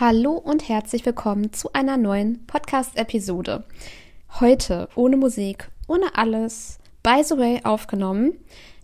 Hallo 0.00 0.32
und 0.32 0.68
herzlich 0.68 1.06
willkommen 1.06 1.52
zu 1.52 1.72
einer 1.72 1.96
neuen 1.96 2.44
Podcast-Episode. 2.46 3.62
Heute 4.40 4.88
ohne 4.96 5.16
Musik, 5.16 5.70
ohne 5.86 6.16
alles, 6.16 6.80
by 7.04 7.22
the 7.22 7.38
way 7.38 7.60
aufgenommen. 7.62 8.32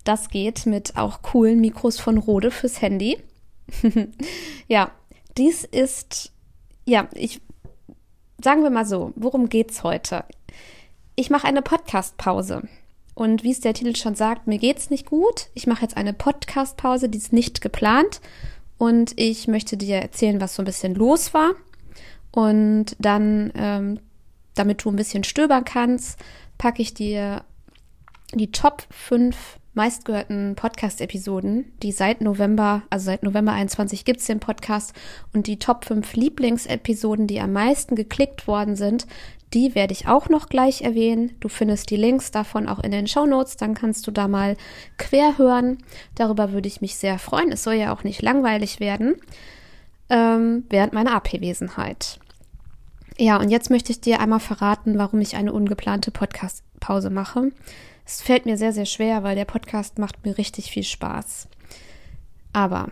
Das 0.04 0.28
geht 0.28 0.66
mit 0.66 0.96
auch 0.96 1.20
coolen 1.22 1.60
Mikros 1.60 1.98
von 1.98 2.16
Rode 2.16 2.52
fürs 2.52 2.80
Handy. 2.80 3.18
ja, 4.68 4.92
dies 5.36 5.64
ist, 5.64 6.30
ja, 6.84 7.08
ich, 7.14 7.40
sagen 8.40 8.62
wir 8.62 8.70
mal 8.70 8.86
so, 8.86 9.12
worum 9.16 9.48
geht's 9.48 9.82
heute? 9.82 10.24
Ich 11.16 11.28
mache 11.28 11.48
eine 11.48 11.62
Podcast-Pause. 11.62 12.68
Und 13.16 13.42
wie 13.42 13.50
es 13.50 13.58
der 13.58 13.74
Titel 13.74 13.96
schon 13.96 14.14
sagt, 14.14 14.46
mir 14.46 14.58
geht's 14.58 14.90
nicht 14.90 15.06
gut. 15.06 15.48
Ich 15.54 15.66
mache 15.66 15.82
jetzt 15.82 15.96
eine 15.96 16.12
Podcast-Pause, 16.12 17.08
die 17.08 17.18
ist 17.18 17.32
nicht 17.32 17.60
geplant 17.60 18.20
und 18.80 19.12
ich 19.16 19.46
möchte 19.46 19.76
dir 19.76 19.96
erzählen, 19.96 20.40
was 20.40 20.54
so 20.54 20.62
ein 20.62 20.64
bisschen 20.64 20.94
los 20.94 21.34
war. 21.34 21.50
Und 22.32 22.96
dann, 22.98 23.52
ähm, 23.54 24.00
damit 24.54 24.82
du 24.82 24.88
ein 24.88 24.96
bisschen 24.96 25.22
stöbern 25.22 25.66
kannst, 25.66 26.18
packe 26.56 26.80
ich 26.80 26.94
dir 26.94 27.44
die 28.32 28.50
Top 28.52 28.84
5 28.88 29.58
meistgehörten 29.74 30.54
Podcast-Episoden, 30.56 31.74
die 31.82 31.92
seit 31.92 32.22
November, 32.22 32.80
also 32.88 33.04
seit 33.04 33.22
November 33.22 33.52
21 33.52 34.06
gibt 34.06 34.20
es 34.20 34.26
den 34.26 34.40
Podcast 34.40 34.94
und 35.34 35.46
die 35.46 35.58
Top 35.58 35.84
5 35.84 36.14
Lieblingsepisoden, 36.14 37.26
die 37.26 37.40
am 37.40 37.52
meisten 37.52 37.96
geklickt 37.96 38.46
worden 38.46 38.76
sind, 38.76 39.06
die 39.52 39.74
werde 39.74 39.92
ich 39.92 40.06
auch 40.06 40.28
noch 40.28 40.48
gleich 40.48 40.82
erwähnen. 40.82 41.32
Du 41.40 41.48
findest 41.48 41.90
die 41.90 41.96
Links 41.96 42.30
davon 42.30 42.68
auch 42.68 42.78
in 42.78 42.92
den 42.92 43.06
Show 43.06 43.26
Notes, 43.26 43.56
dann 43.56 43.74
kannst 43.74 44.06
du 44.06 44.10
da 44.10 44.28
mal 44.28 44.56
quer 44.96 45.38
hören. 45.38 45.78
Darüber 46.14 46.52
würde 46.52 46.68
ich 46.68 46.80
mich 46.80 46.96
sehr 46.96 47.18
freuen. 47.18 47.50
Es 47.50 47.64
soll 47.64 47.74
ja 47.74 47.92
auch 47.92 48.04
nicht 48.04 48.22
langweilig 48.22 48.78
werden 48.78 49.16
ähm, 50.08 50.64
während 50.68 50.92
meiner 50.92 51.14
AP-Wesenheit. 51.14 52.20
Ja, 53.18 53.38
und 53.38 53.50
jetzt 53.50 53.70
möchte 53.70 53.92
ich 53.92 54.00
dir 54.00 54.20
einmal 54.20 54.40
verraten, 54.40 54.98
warum 54.98 55.20
ich 55.20 55.36
eine 55.36 55.52
ungeplante 55.52 56.10
Podcast-Pause 56.10 57.10
mache. 57.10 57.50
Es 58.06 58.22
fällt 58.22 58.46
mir 58.46 58.56
sehr, 58.56 58.72
sehr 58.72 58.86
schwer, 58.86 59.22
weil 59.22 59.36
der 59.36 59.44
Podcast 59.44 59.98
macht 59.98 60.24
mir 60.24 60.38
richtig 60.38 60.70
viel 60.70 60.84
Spaß. 60.84 61.48
Aber 62.52 62.88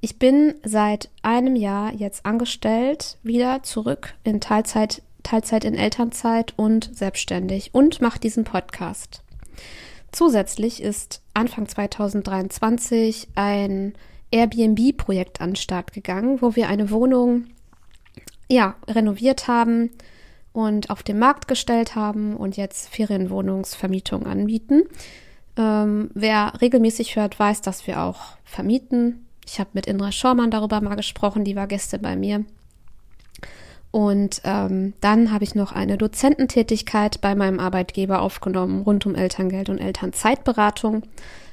ich 0.00 0.18
bin 0.18 0.54
seit 0.64 1.08
einem 1.22 1.56
Jahr 1.56 1.92
jetzt 1.92 2.26
angestellt, 2.26 3.18
wieder 3.22 3.62
zurück 3.62 4.14
in 4.24 4.40
Teilzeit 4.40 5.02
Teilzeit 5.28 5.64
in 5.64 5.74
Elternzeit 5.74 6.54
und 6.56 6.88
selbstständig 6.96 7.74
und 7.74 8.00
mache 8.00 8.18
diesen 8.18 8.44
Podcast. 8.44 9.22
Zusätzlich 10.10 10.82
ist 10.82 11.20
Anfang 11.34 11.68
2023 11.68 13.28
ein 13.34 13.92
Airbnb-Projekt 14.30 15.42
an 15.42 15.50
den 15.50 15.56
Start 15.56 15.92
gegangen, 15.92 16.40
wo 16.40 16.56
wir 16.56 16.68
eine 16.68 16.90
Wohnung 16.90 17.44
ja, 18.48 18.76
renoviert 18.88 19.48
haben 19.48 19.90
und 20.54 20.88
auf 20.88 21.02
den 21.02 21.18
Markt 21.18 21.46
gestellt 21.46 21.94
haben 21.94 22.34
und 22.34 22.56
jetzt 22.56 22.88
Ferienwohnungsvermietung 22.88 24.24
anbieten. 24.24 24.84
Ähm, 25.58 26.10
wer 26.14 26.54
regelmäßig 26.62 27.16
hört, 27.16 27.38
weiß, 27.38 27.60
dass 27.60 27.86
wir 27.86 28.00
auch 28.02 28.38
vermieten. 28.44 29.26
Ich 29.44 29.60
habe 29.60 29.70
mit 29.74 29.86
Indra 29.86 30.10
Schormann 30.10 30.50
darüber 30.50 30.80
mal 30.80 30.94
gesprochen, 30.94 31.44
die 31.44 31.54
war 31.54 31.66
Gäste 31.66 31.98
bei 31.98 32.16
mir. 32.16 32.46
Und 33.98 34.42
ähm, 34.44 34.94
dann 35.00 35.32
habe 35.32 35.42
ich 35.42 35.56
noch 35.56 35.72
eine 35.72 35.98
Dozententätigkeit 35.98 37.20
bei 37.20 37.34
meinem 37.34 37.58
Arbeitgeber 37.58 38.22
aufgenommen 38.22 38.82
rund 38.82 39.04
um 39.06 39.16
Elterngeld 39.16 39.70
und 39.70 39.78
Elternzeitberatung 39.78 41.02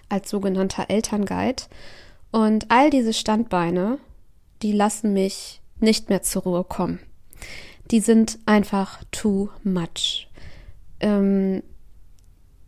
als 0.10 0.30
sogenannter 0.30 0.86
Elternguide. 0.90 1.64
Und 2.30 2.70
all 2.70 2.92
diese 2.92 3.14
Standbeine, 3.14 3.98
die 4.62 4.74
lassen 4.74 5.12
mich 5.12 5.60
nicht 5.80 6.10
mehr 6.10 6.22
zur 6.22 6.44
Ruhe 6.44 6.64
kommen. 6.64 7.00
Die 7.90 8.00
sind 8.00 8.38
einfach 8.46 9.04
too 9.10 9.50
much. 9.64 10.28
Ähm, 11.00 11.64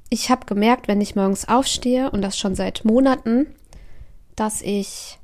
ich 0.10 0.32
habe 0.32 0.48
gemerkt, 0.48 0.88
wenn 0.88 1.02
ich 1.02 1.16
morgens 1.16 1.48
aufstehe 1.48 2.10
und 2.10 2.24
das 2.24 2.40
schon 2.40 2.56
seit 2.56 2.84
Monaten, 2.84 3.46
dass 4.36 4.64
ich 4.64 5.20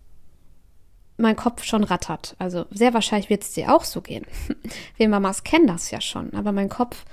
mein 1.18 1.36
Kopf 1.36 1.64
schon 1.64 1.84
rattert. 1.84 2.36
Also 2.40 2.66
sehr 2.72 2.94
wahrscheinlich 2.94 3.30
wird 3.30 3.44
es 3.44 3.54
dir 3.54 3.74
auch 3.74 3.84
so 3.84 4.02
gehen. 4.02 4.26
Wir 4.98 5.10
Mamas 5.10 5.44
kennen 5.44 5.68
das 5.68 5.92
ja 5.92 6.02
schon, 6.02 6.34
aber 6.34 6.52
mein 6.52 6.70
Kopf 6.70 7.06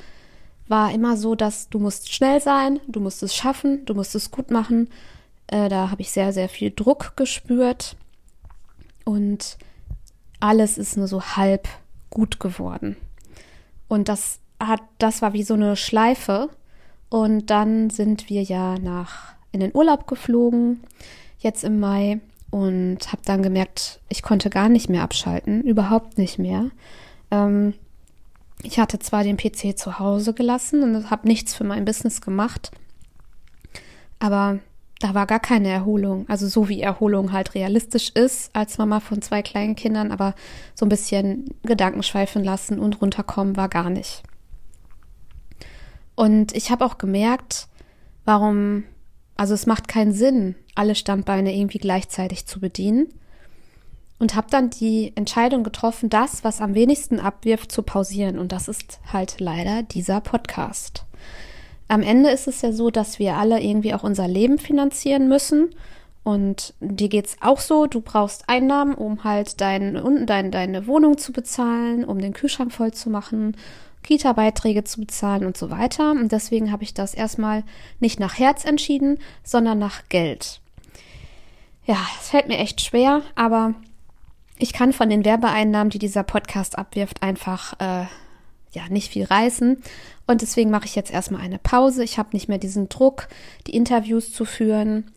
war 0.69 0.93
immer 0.93 1.17
so, 1.17 1.35
dass 1.35 1.69
du 1.69 1.79
musst 1.79 2.13
schnell 2.13 2.41
sein, 2.41 2.81
du 2.87 3.01
musst 3.01 3.23
es 3.23 3.35
schaffen, 3.35 3.85
du 3.87 3.95
musst 3.95 4.15
es 4.15 4.31
gut 4.31 4.51
machen. 4.51 4.89
Äh, 5.49 5.69
da 5.69 5.91
habe 5.91 6.03
ich 6.03 6.11
sehr, 6.13 6.33
sehr 6.33 6.49
viel 6.49 6.71
Druck 6.71 7.17
gespürt 7.17 7.97
und 9.05 9.59
alles 10.39 10.79
ist 10.79 10.97
nur 10.97 11.09
so 11.09 11.23
halb 11.23 11.69
gut 12.09 12.41
geworden. 12.41 12.97
Und 13.89 14.09
das 14.09 14.39
hat, 14.61 14.83
das 14.99 15.23
war 15.23 15.33
wie 15.33 15.43
so 15.43 15.55
eine 15.55 15.77
Schleife. 15.77 16.51
Und 17.09 17.51
dann 17.51 17.91
sind 17.91 18.31
wir 18.31 18.43
ja 18.43 18.79
nach 18.79 19.35
in 19.53 19.61
den 19.61 19.75
Urlaub 19.75 20.07
geflogen, 20.07 20.85
jetzt 21.41 21.65
im 21.65 21.81
Mai 21.81 22.21
und 22.51 22.99
habe 23.13 23.23
dann 23.25 23.43
gemerkt, 23.43 24.01
ich 24.09 24.23
konnte 24.23 24.51
gar 24.51 24.69
nicht 24.69 24.89
mehr 24.89 25.03
abschalten, 25.03 25.63
überhaupt 25.63 26.19
nicht 26.19 26.39
mehr. 26.39 26.71
Ähm, 27.31 27.75
ich 28.63 28.79
hatte 28.79 28.99
zwar 28.99 29.23
den 29.25 29.37
PC 29.37 29.79
zu 29.79 29.99
Hause 29.99 30.35
gelassen 30.35 30.83
und 30.83 31.11
habe 31.11 31.27
nichts 31.27 31.55
für 31.55 31.65
mein 31.65 31.85
Business 31.85 32.21
gemacht, 32.21 32.71
aber 34.19 34.59
da 35.01 35.15
war 35.15 35.27
gar 35.27 35.41
keine 35.41 35.69
Erholung. 35.69 36.27
Also 36.29 36.47
so 36.47 36.69
wie 36.69 36.83
Erholung 36.83 37.33
halt 37.33 37.55
realistisch 37.55 38.11
ist 38.11 38.55
als 38.55 38.77
Mama 38.77 39.01
von 39.01 39.23
zwei 39.23 39.41
kleinen 39.41 39.75
Kindern, 39.75 40.13
aber 40.13 40.35
so 40.75 40.85
ein 40.85 40.91
bisschen 40.91 41.47
Gedanken 41.63 42.03
schweifen 42.03 42.45
lassen 42.45 42.79
und 42.79 43.01
runterkommen 43.01 43.57
war 43.57 43.71
gar 43.71 43.89
nicht. 43.89 44.23
Und 46.17 46.55
ich 46.55 46.71
habe 46.71 46.85
auch 46.85 46.99
gemerkt, 46.99 47.67
warum 48.27 48.85
also 49.41 49.55
es 49.55 49.65
macht 49.65 49.89
keinen 49.89 50.13
Sinn, 50.13 50.55
alle 50.75 50.95
Standbeine 50.95 51.57
irgendwie 51.57 51.79
gleichzeitig 51.79 52.45
zu 52.45 52.61
bedienen. 52.61 53.09
Und 54.19 54.35
habe 54.35 54.49
dann 54.51 54.69
die 54.69 55.13
Entscheidung 55.15 55.65
getroffen, 55.65 56.11
das, 56.11 56.45
was 56.45 56.61
am 56.61 56.75
wenigsten 56.75 57.19
abwirft, 57.19 57.73
zu 57.73 57.83
pausieren. 57.83 58.39
Und 58.39 58.53
das 58.53 58.69
ist 58.69 59.01
halt 59.11 59.41
leider 59.41 59.83
dieser 59.83 60.21
Podcast. 60.21 61.07
Am 61.89 62.03
Ende 62.03 62.29
ist 62.29 62.49
es 62.49 62.61
ja 62.61 62.71
so, 62.71 62.91
dass 62.91 63.19
wir 63.19 63.39
alle 63.39 63.63
irgendwie 63.63 63.95
auch 63.95 64.03
unser 64.03 64.29
Leben 64.29 64.59
finanzieren 64.59 65.27
müssen. 65.27 65.71
Und 66.23 66.75
dir 66.81 67.09
geht's 67.09 67.39
auch 67.41 67.61
so, 67.61 67.87
du 67.87 68.03
brauchst 68.03 68.47
Einnahmen, 68.47 68.95
um 68.95 69.25
halt 69.25 69.63
dein, 69.63 70.27
dein, 70.27 70.51
deine 70.51 70.87
Wohnung 70.87 71.17
zu 71.17 71.33
bezahlen, 71.33 72.05
um 72.05 72.19
den 72.19 72.35
Kühlschrank 72.35 72.73
voll 72.73 72.93
zu 72.93 73.09
machen, 73.09 73.57
Kita-Beiträge 74.03 74.85
zu 74.85 75.01
bezahlen 75.01 75.45
und 75.45 75.57
so 75.57 75.71
weiter. 75.71 76.13
Und 76.13 76.33
deswegen 76.33 76.73
habe 76.73 76.83
ich 76.83 76.95
das 76.95 77.15
erstmal 77.15 77.65
nicht 78.01 78.21
nach 78.21 78.39
Herz 78.39 78.65
entschieden, 78.65 79.19
sondern 79.43 79.79
nach 79.79 80.09
Geld. 80.09 80.61
Ja, 81.87 81.99
es 82.21 82.31
fällt 82.31 82.49
mir 82.49 82.59
echt 82.59 82.81
schwer, 82.81 83.23
aber 83.35 83.75
ich 84.59 84.73
kann 84.73 84.93
von 84.93 85.09
den 85.09 85.25
Werbeeinnahmen, 85.25 85.91
die 85.91 85.99
dieser 85.99 86.23
Podcast 86.23 86.79
abwirft, 86.79 87.23
einfach 87.23 87.73
äh, 87.81 88.07
ja 88.73 88.89
nicht 88.89 89.11
viel 89.11 89.25
reißen. 89.25 89.83
Und 90.27 90.43
deswegen 90.43 90.71
mache 90.71 90.85
ich 90.85 90.95
jetzt 90.95 91.11
erstmal 91.11 91.41
eine 91.41 91.59
Pause. 91.59 92.05
Ich 92.05 92.19
habe 92.19 92.31
nicht 92.33 92.49
mehr 92.49 92.59
diesen 92.59 92.89
Druck, 92.89 93.29
die 93.67 93.75
Interviews 93.75 94.33
zu 94.33 94.45
führen, 94.45 95.11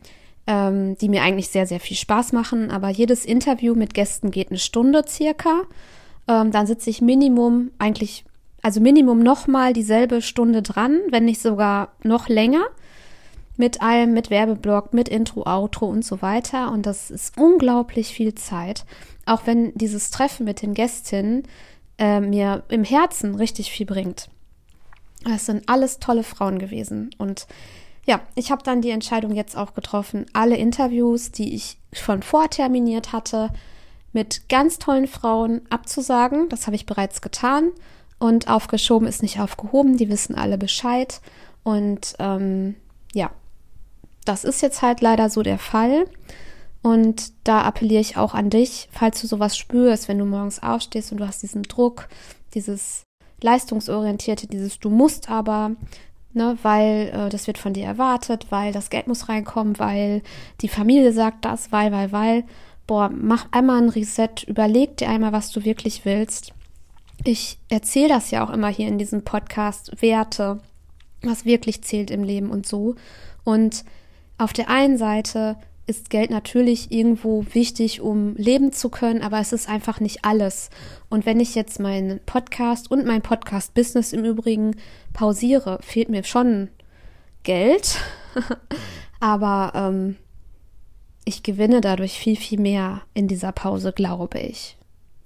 ähm, 0.46 0.96
die 0.98 1.08
mir 1.08 1.22
eigentlich 1.22 1.48
sehr, 1.48 1.66
sehr 1.66 1.80
viel 1.80 1.96
Spaß 1.96 2.32
machen. 2.32 2.70
Aber 2.70 2.88
jedes 2.88 3.24
Interview 3.24 3.74
mit 3.74 3.94
Gästen 3.94 4.30
geht 4.30 4.50
eine 4.50 4.58
Stunde 4.58 5.04
circa. 5.06 5.62
Ähm, 6.26 6.50
dann 6.50 6.66
sitze 6.66 6.90
ich 6.90 7.00
Minimum 7.00 7.70
eigentlich 7.78 8.24
also 8.64 8.80
Minimum 8.80 9.18
nochmal 9.18 9.74
dieselbe 9.74 10.22
Stunde 10.22 10.62
dran, 10.62 10.98
wenn 11.10 11.26
nicht 11.26 11.42
sogar 11.42 11.92
noch 12.02 12.28
länger. 12.28 12.64
Mit 13.58 13.82
allem, 13.82 14.14
mit 14.14 14.30
Werbeblock, 14.30 14.94
mit 14.94 15.10
Intro, 15.10 15.42
Outro 15.46 15.84
und 15.84 16.02
so 16.02 16.22
weiter. 16.22 16.72
Und 16.72 16.86
das 16.86 17.10
ist 17.10 17.36
unglaublich 17.36 18.14
viel 18.14 18.34
Zeit. 18.34 18.86
Auch 19.26 19.42
wenn 19.44 19.74
dieses 19.74 20.10
Treffen 20.10 20.46
mit 20.46 20.62
den 20.62 20.72
Gästinnen 20.72 21.42
äh, 21.98 22.20
mir 22.20 22.62
im 22.70 22.84
Herzen 22.84 23.34
richtig 23.34 23.70
viel 23.70 23.84
bringt. 23.84 24.30
Es 25.30 25.44
sind 25.44 25.68
alles 25.68 25.98
tolle 25.98 26.22
Frauen 26.22 26.58
gewesen. 26.58 27.10
Und 27.18 27.46
ja, 28.06 28.22
ich 28.34 28.50
habe 28.50 28.62
dann 28.62 28.80
die 28.80 28.90
Entscheidung 28.90 29.34
jetzt 29.34 29.58
auch 29.58 29.74
getroffen, 29.74 30.24
alle 30.32 30.56
Interviews, 30.56 31.32
die 31.32 31.54
ich 31.54 31.76
schon 31.92 32.22
vorterminiert 32.22 33.12
hatte, 33.12 33.50
mit 34.14 34.48
ganz 34.48 34.78
tollen 34.78 35.06
Frauen 35.06 35.60
abzusagen. 35.68 36.48
Das 36.48 36.66
habe 36.66 36.76
ich 36.76 36.86
bereits 36.86 37.20
getan. 37.20 37.72
Und 38.24 38.48
aufgeschoben 38.48 39.06
ist 39.06 39.20
nicht 39.20 39.38
aufgehoben, 39.38 39.98
die 39.98 40.08
wissen 40.08 40.34
alle 40.34 40.56
Bescheid. 40.56 41.20
Und 41.62 42.14
ähm, 42.18 42.74
ja, 43.12 43.30
das 44.24 44.44
ist 44.44 44.62
jetzt 44.62 44.80
halt 44.80 45.02
leider 45.02 45.28
so 45.28 45.42
der 45.42 45.58
Fall. 45.58 46.06
Und 46.80 47.34
da 47.46 47.60
appelliere 47.60 48.00
ich 48.00 48.16
auch 48.16 48.32
an 48.32 48.48
dich, 48.48 48.88
falls 48.90 49.20
du 49.20 49.26
sowas 49.26 49.58
spürst, 49.58 50.08
wenn 50.08 50.18
du 50.18 50.24
morgens 50.24 50.62
aufstehst 50.62 51.12
und 51.12 51.18
du 51.18 51.26
hast 51.26 51.42
diesen 51.42 51.64
Druck, 51.64 52.08
dieses 52.54 53.02
leistungsorientierte, 53.42 54.46
dieses 54.46 54.78
du 54.78 54.88
musst 54.88 55.28
aber, 55.28 55.72
ne, 56.32 56.56
weil 56.62 57.12
äh, 57.14 57.28
das 57.28 57.46
wird 57.46 57.58
von 57.58 57.74
dir 57.74 57.84
erwartet, 57.84 58.46
weil 58.48 58.72
das 58.72 58.88
Geld 58.88 59.06
muss 59.06 59.28
reinkommen, 59.28 59.78
weil 59.78 60.22
die 60.62 60.68
Familie 60.68 61.12
sagt 61.12 61.44
das, 61.44 61.72
weil, 61.72 61.92
weil, 61.92 62.10
weil. 62.10 62.44
boah, 62.86 63.10
mach 63.14 63.48
einmal 63.50 63.82
ein 63.82 63.90
Reset, 63.90 64.46
überleg 64.46 64.96
dir 64.96 65.10
einmal, 65.10 65.32
was 65.32 65.50
du 65.50 65.62
wirklich 65.66 66.06
willst. 66.06 66.54
Ich 67.26 67.58
erzähle 67.70 68.08
das 68.08 68.30
ja 68.30 68.44
auch 68.44 68.50
immer 68.50 68.68
hier 68.68 68.86
in 68.86 68.98
diesem 68.98 69.24
Podcast, 69.24 70.02
Werte, 70.02 70.60
was 71.22 71.46
wirklich 71.46 71.82
zählt 71.82 72.10
im 72.10 72.22
Leben 72.22 72.50
und 72.50 72.66
so. 72.66 72.96
Und 73.44 73.84
auf 74.36 74.52
der 74.52 74.68
einen 74.68 74.98
Seite 74.98 75.56
ist 75.86 76.10
Geld 76.10 76.30
natürlich 76.30 76.92
irgendwo 76.92 77.46
wichtig, 77.52 78.02
um 78.02 78.36
leben 78.36 78.72
zu 78.72 78.90
können, 78.90 79.22
aber 79.22 79.38
es 79.38 79.52
ist 79.52 79.70
einfach 79.70 80.00
nicht 80.00 80.24
alles. 80.24 80.68
Und 81.08 81.24
wenn 81.24 81.40
ich 81.40 81.54
jetzt 81.54 81.80
meinen 81.80 82.20
Podcast 82.26 82.90
und 82.90 83.06
mein 83.06 83.22
Podcast-Business 83.22 84.12
im 84.12 84.24
Übrigen 84.24 84.76
pausiere, 85.14 85.78
fehlt 85.82 86.10
mir 86.10 86.24
schon 86.24 86.68
Geld. 87.42 88.00
aber 89.20 89.72
ähm, 89.74 90.16
ich 91.24 91.42
gewinne 91.42 91.80
dadurch 91.80 92.18
viel, 92.18 92.36
viel 92.36 92.60
mehr 92.60 93.00
in 93.14 93.28
dieser 93.28 93.52
Pause, 93.52 93.92
glaube 93.92 94.40
ich. 94.40 94.76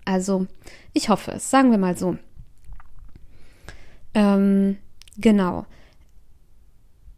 Also, 0.08 0.46
ich 0.94 1.10
hoffe 1.10 1.32
es, 1.32 1.50
sagen 1.50 1.70
wir 1.70 1.76
mal 1.76 1.94
so. 1.94 2.16
Ähm, 4.14 4.78
genau. 5.18 5.66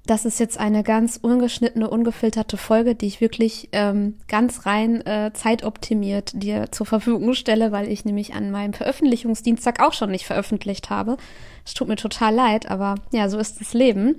Das 0.06 0.24
ist 0.24 0.40
jetzt 0.40 0.58
eine 0.58 0.82
ganz 0.82 1.16
ungeschnittene, 1.16 1.88
ungefilterte 1.88 2.56
Folge, 2.56 2.96
die 2.96 3.06
ich 3.06 3.20
wirklich 3.20 3.68
ähm, 3.70 4.16
ganz 4.26 4.66
rein 4.66 5.06
äh, 5.06 5.30
zeitoptimiert 5.32 6.32
dir 6.42 6.72
zur 6.72 6.84
Verfügung 6.84 7.34
stelle, 7.34 7.70
weil 7.70 7.86
ich 7.86 8.04
nämlich 8.04 8.34
an 8.34 8.50
meinem 8.50 8.72
Veröffentlichungsdienstag 8.72 9.80
auch 9.80 9.92
schon 9.92 10.10
nicht 10.10 10.26
veröffentlicht 10.26 10.90
habe. 10.90 11.16
Es 11.64 11.74
tut 11.74 11.86
mir 11.86 11.94
total 11.94 12.34
leid, 12.34 12.68
aber 12.68 12.96
ja, 13.12 13.28
so 13.28 13.38
ist 13.38 13.60
das 13.60 13.72
Leben. 13.72 14.16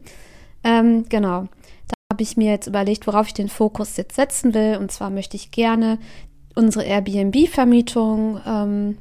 Ähm, 0.64 1.10
genau. 1.10 1.50
Da 1.90 1.94
habe 2.14 2.24
ich 2.24 2.38
mir 2.38 2.52
jetzt 2.52 2.68
überlegt, 2.68 3.06
worauf 3.06 3.28
ich 3.28 3.34
den 3.34 3.50
Fokus 3.50 3.98
jetzt 3.98 4.16
setzen 4.16 4.54
will. 4.54 4.78
Und 4.78 4.94
zwar 4.94 5.10
möchte 5.10 5.36
ich 5.36 5.52
gerne 5.52 6.00
unsere 6.56 6.86
Airbnb-Vermietung, 6.86 8.40
ähm, 8.46 8.98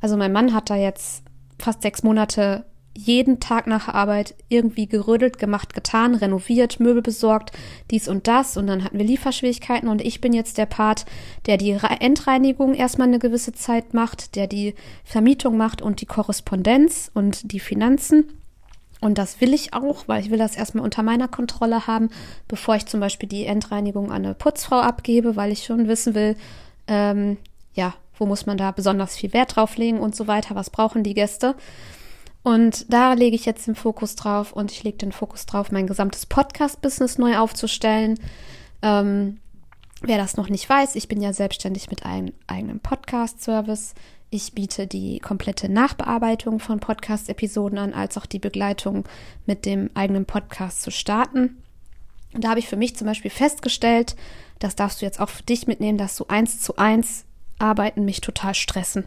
also 0.00 0.16
mein 0.16 0.32
Mann 0.32 0.54
hat 0.54 0.70
da 0.70 0.76
jetzt 0.76 1.22
fast 1.58 1.82
sechs 1.82 2.02
Monate 2.02 2.64
jeden 2.96 3.38
Tag 3.40 3.66
nach 3.66 3.88
Arbeit 3.88 4.34
irgendwie 4.48 4.86
gerödelt, 4.86 5.38
gemacht, 5.38 5.74
getan, 5.74 6.14
renoviert, 6.14 6.80
Möbel 6.80 7.02
besorgt, 7.02 7.52
dies 7.90 8.08
und 8.08 8.26
das. 8.26 8.56
Und 8.56 8.66
dann 8.66 8.84
hatten 8.84 8.98
wir 8.98 9.06
Lieferschwierigkeiten 9.06 9.88
und 9.88 10.02
ich 10.02 10.20
bin 10.20 10.32
jetzt 10.32 10.58
der 10.58 10.66
Part, 10.66 11.06
der 11.46 11.56
die 11.56 11.70
Endreinigung 12.00 12.74
erstmal 12.74 13.08
eine 13.08 13.18
gewisse 13.18 13.52
Zeit 13.52 13.94
macht, 13.94 14.34
der 14.34 14.48
die 14.48 14.74
Vermietung 15.04 15.56
macht 15.56 15.82
und 15.82 16.00
die 16.00 16.06
Korrespondenz 16.06 17.10
und 17.14 17.52
die 17.52 17.60
Finanzen. 17.60 18.24
Und 19.00 19.16
das 19.16 19.40
will 19.40 19.54
ich 19.54 19.72
auch, 19.72 20.08
weil 20.08 20.22
ich 20.22 20.30
will 20.30 20.38
das 20.38 20.56
erstmal 20.56 20.84
unter 20.84 21.02
meiner 21.02 21.28
Kontrolle 21.28 21.86
haben, 21.86 22.10
bevor 22.48 22.74
ich 22.74 22.84
zum 22.84 23.00
Beispiel 23.00 23.28
die 23.28 23.46
Endreinigung 23.46 24.10
an 24.10 24.24
eine 24.24 24.34
Putzfrau 24.34 24.80
abgebe, 24.80 25.36
weil 25.36 25.52
ich 25.52 25.64
schon 25.64 25.88
wissen 25.88 26.14
will, 26.14 26.36
ähm, 26.90 27.38
ja, 27.72 27.94
wo 28.18 28.26
muss 28.26 28.44
man 28.44 28.58
da 28.58 28.72
besonders 28.72 29.16
viel 29.16 29.32
Wert 29.32 29.56
drauf 29.56 29.78
legen 29.78 30.00
und 30.00 30.14
so 30.14 30.26
weiter, 30.26 30.54
was 30.54 30.68
brauchen 30.68 31.02
die 31.02 31.14
Gäste. 31.14 31.54
Und 32.42 32.92
da 32.92 33.12
lege 33.12 33.36
ich 33.36 33.46
jetzt 33.46 33.66
den 33.66 33.74
Fokus 33.74 34.16
drauf 34.16 34.52
und 34.52 34.72
ich 34.72 34.82
lege 34.82 34.98
den 34.98 35.12
Fokus 35.12 35.46
drauf, 35.46 35.70
mein 35.70 35.86
gesamtes 35.86 36.26
Podcast-Business 36.26 37.16
neu 37.18 37.38
aufzustellen. 37.38 38.18
Ähm, 38.82 39.38
wer 40.02 40.18
das 40.18 40.36
noch 40.36 40.48
nicht 40.48 40.68
weiß, 40.68 40.96
ich 40.96 41.06
bin 41.06 41.20
ja 41.20 41.32
selbstständig 41.32 41.90
mit 41.90 42.04
einem 42.04 42.32
eigenen 42.46 42.80
Podcast-Service. 42.80 43.94
Ich 44.30 44.54
biete 44.54 44.86
die 44.86 45.18
komplette 45.20 45.68
Nachbearbeitung 45.68 46.60
von 46.60 46.80
Podcast-Episoden 46.80 47.78
an, 47.78 47.94
als 47.94 48.16
auch 48.16 48.26
die 48.26 48.38
Begleitung 48.38 49.04
mit 49.44 49.66
dem 49.66 49.90
eigenen 49.94 50.24
Podcast 50.24 50.82
zu 50.82 50.90
starten. 50.90 51.62
Und 52.32 52.44
da 52.44 52.50
habe 52.50 52.60
ich 52.60 52.68
für 52.68 52.76
mich 52.76 52.96
zum 52.96 53.06
Beispiel 53.06 53.30
festgestellt, 53.30 54.16
das 54.58 54.76
darfst 54.76 55.00
du 55.00 55.06
jetzt 55.06 55.20
auch 55.20 55.28
für 55.28 55.42
dich 55.42 55.66
mitnehmen, 55.66 55.98
dass 55.98 56.16
so 56.16 56.28
eins 56.28 56.60
zu 56.60 56.76
eins 56.76 57.24
arbeiten 57.58 58.04
mich 58.04 58.20
total 58.20 58.54
stressen. 58.54 59.06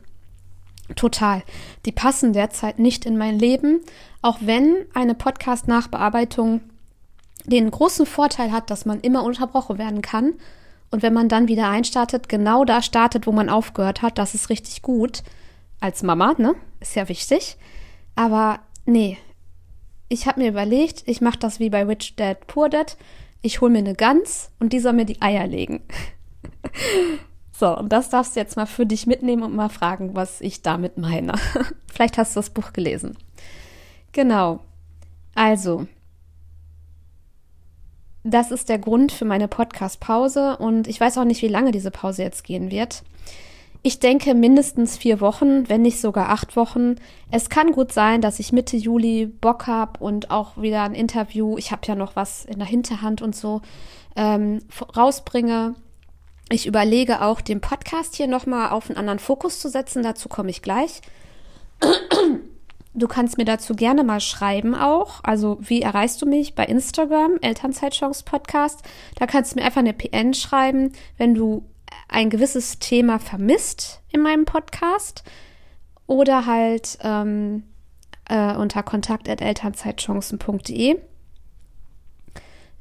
Total. 0.96 1.44
Die 1.86 1.92
passen 1.92 2.34
derzeit 2.34 2.80
nicht 2.80 3.06
in 3.06 3.18
mein 3.18 3.40
Leben, 3.40 3.82
auch 4.22 4.38
wenn 4.42 4.86
eine 4.94 5.16
Podcast-Nachbearbeitung 5.16 6.62
den 7.46 7.72
großen 7.72 8.06
Vorteil 8.06 8.52
hat, 8.52 8.70
dass 8.70 8.86
man 8.86 9.02
immer 9.02 9.24
unterbrochen 9.24 9.78
werden 9.78 10.02
kann. 10.02 10.34
Und 10.92 11.02
wenn 11.02 11.14
man 11.14 11.30
dann 11.30 11.48
wieder 11.48 11.70
einstartet, 11.70 12.30
genau 12.30 12.66
da 12.66 12.82
startet, 12.82 13.26
wo 13.26 13.32
man 13.32 13.50
aufgehört 13.50 14.02
hat, 14.02 14.18
das 14.18 14.36
ist 14.36 14.50
richtig 14.50 14.82
gut. 14.82 15.24
Als 15.80 16.04
Mama, 16.04 16.36
ne? 16.38 16.56
Ist 16.80 16.96
ja 16.96 17.10
wichtig. 17.10 17.58
Aber 18.16 18.60
nee, 18.86 19.18
ich 20.14 20.28
habe 20.28 20.42
mir 20.42 20.50
überlegt, 20.50 21.04
ich 21.08 21.22
mache 21.22 21.40
das 21.40 21.60
wie 21.60 21.72
bei 21.72 21.84
Rich 21.84 22.16
Dad 22.16 22.46
Poor 22.46 22.70
Dad. 22.70 22.98
Ich 23.42 23.62
hole 23.62 23.72
mir 23.72 23.80
eine 23.80 23.96
Gans 23.96 24.52
und 24.60 24.72
die 24.72 24.80
soll 24.80 24.94
mir 24.94 25.06
die 25.06 25.22
Eier 25.22 25.48
legen. 25.48 25.82
So, 27.56 27.78
und 27.78 27.94
das 27.94 28.10
darfst 28.10 28.36
du 28.36 28.40
jetzt 28.40 28.58
mal 28.58 28.66
für 28.66 28.88
dich 28.88 29.06
mitnehmen 29.06 29.44
und 29.44 29.56
mal 29.56 29.70
fragen, 29.70 30.16
was 30.16 30.42
ich 30.42 30.64
damit 30.64 30.98
meine. 30.98 31.34
Vielleicht 31.88 32.18
hast 32.18 32.36
du 32.36 32.40
das 32.40 32.50
Buch 32.50 32.74
gelesen. 32.74 33.16
Genau. 34.12 34.60
Also, 35.36 35.86
das 38.24 38.50
ist 38.50 38.70
der 38.70 38.80
Grund 38.80 39.12
für 39.12 39.26
meine 39.26 39.48
Podcast-Pause 39.48 40.58
und 40.58 40.88
ich 40.88 41.00
weiß 41.00 41.20
auch 41.20 41.26
nicht, 41.26 41.44
wie 41.44 41.48
lange 41.48 41.72
diese 41.72 41.92
Pause 41.92 42.24
jetzt 42.24 42.44
gehen 42.44 42.72
wird. 42.72 43.04
Ich 43.86 44.00
denke 44.00 44.34
mindestens 44.34 44.98
vier 44.98 45.20
Wochen, 45.20 45.68
wenn 45.68 45.82
nicht 45.82 46.00
sogar 46.00 46.30
acht 46.30 46.56
Wochen. 46.56 46.96
Es 47.32 47.50
kann 47.50 47.74
gut 47.74 47.92
sein, 47.92 48.22
dass 48.22 48.40
ich 48.40 48.54
Mitte 48.54 48.78
Juli 48.78 49.26
Bock 49.26 49.68
habe 49.68 50.02
und 50.02 50.32
auch 50.32 50.56
wieder 50.56 50.84
ein 50.84 50.96
Interview, 50.96 51.58
ich 51.58 51.74
habe 51.74 51.82
ja 51.86 51.94
noch 51.94 52.16
was 52.16 52.46
in 52.46 52.60
der 52.60 52.68
Hinterhand 52.68 53.22
und 53.22 53.36
so, 53.36 53.62
ähm, 54.16 54.60
rausbringe. 54.96 55.76
Ich 56.48 56.66
überlege 56.66 57.22
auch, 57.22 57.42
den 57.42 57.60
Podcast 57.60 58.16
hier 58.16 58.28
nochmal 58.28 58.70
auf 58.70 58.90
einen 58.90 58.98
anderen 58.98 59.20
Fokus 59.20 59.60
zu 59.60 59.68
setzen. 59.68 60.02
Dazu 60.02 60.30
komme 60.30 60.50
ich 60.50 60.62
gleich. 60.62 61.02
Du 62.94 63.08
kannst 63.08 63.38
mir 63.38 63.46
dazu 63.46 63.76
gerne 63.76 64.04
mal 64.04 64.22
schreiben 64.22 64.76
auch. 64.76 65.22
Also, 65.24 65.58
wie 65.60 65.82
erreichst 65.82 66.22
du 66.22 66.26
mich? 66.26 66.54
Bei 66.54 66.66
Instagram, 66.66 67.40
Elternzeitchance 67.42 68.24
Podcast. 68.24 68.84
Da 69.16 69.26
kannst 69.26 69.52
du 69.52 69.56
mir 69.60 69.66
einfach 69.66 69.80
eine 69.80 69.94
PN 69.94 70.34
schreiben, 70.34 70.94
wenn 71.18 71.34
du 71.34 71.66
ein 72.08 72.30
gewisses 72.30 72.80
Thema 72.80 73.20
vermisst 73.20 74.02
in 74.12 74.22
meinem 74.22 74.46
Podcast. 74.46 75.24
Oder 76.06 76.46
halt 76.46 77.00
ähm, 77.02 77.64
äh, 78.30 78.56
unter 78.56 78.84
kontakt.elternzeitchancen.de. 78.84 81.00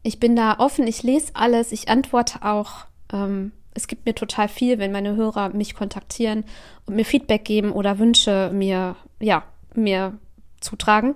Ich 0.02 0.18
bin 0.18 0.34
da 0.34 0.58
offen, 0.58 0.88
ich 0.88 1.04
lese 1.04 1.30
alles, 1.34 1.70
ich 1.70 1.88
antworte 1.88 2.42
auch 2.42 2.86
ähm, 3.12 3.52
es 3.74 3.86
gibt 3.86 4.06
mir 4.06 4.14
total 4.14 4.48
viel, 4.48 4.78
wenn 4.78 4.92
meine 4.92 5.16
Hörer 5.16 5.50
mich 5.50 5.74
kontaktieren 5.74 6.44
und 6.86 6.96
mir 6.96 7.04
Feedback 7.04 7.44
geben 7.44 7.72
oder 7.72 7.98
Wünsche 7.98 8.50
mir, 8.52 8.96
ja, 9.20 9.44
mir 9.74 10.18
zutragen. 10.60 11.14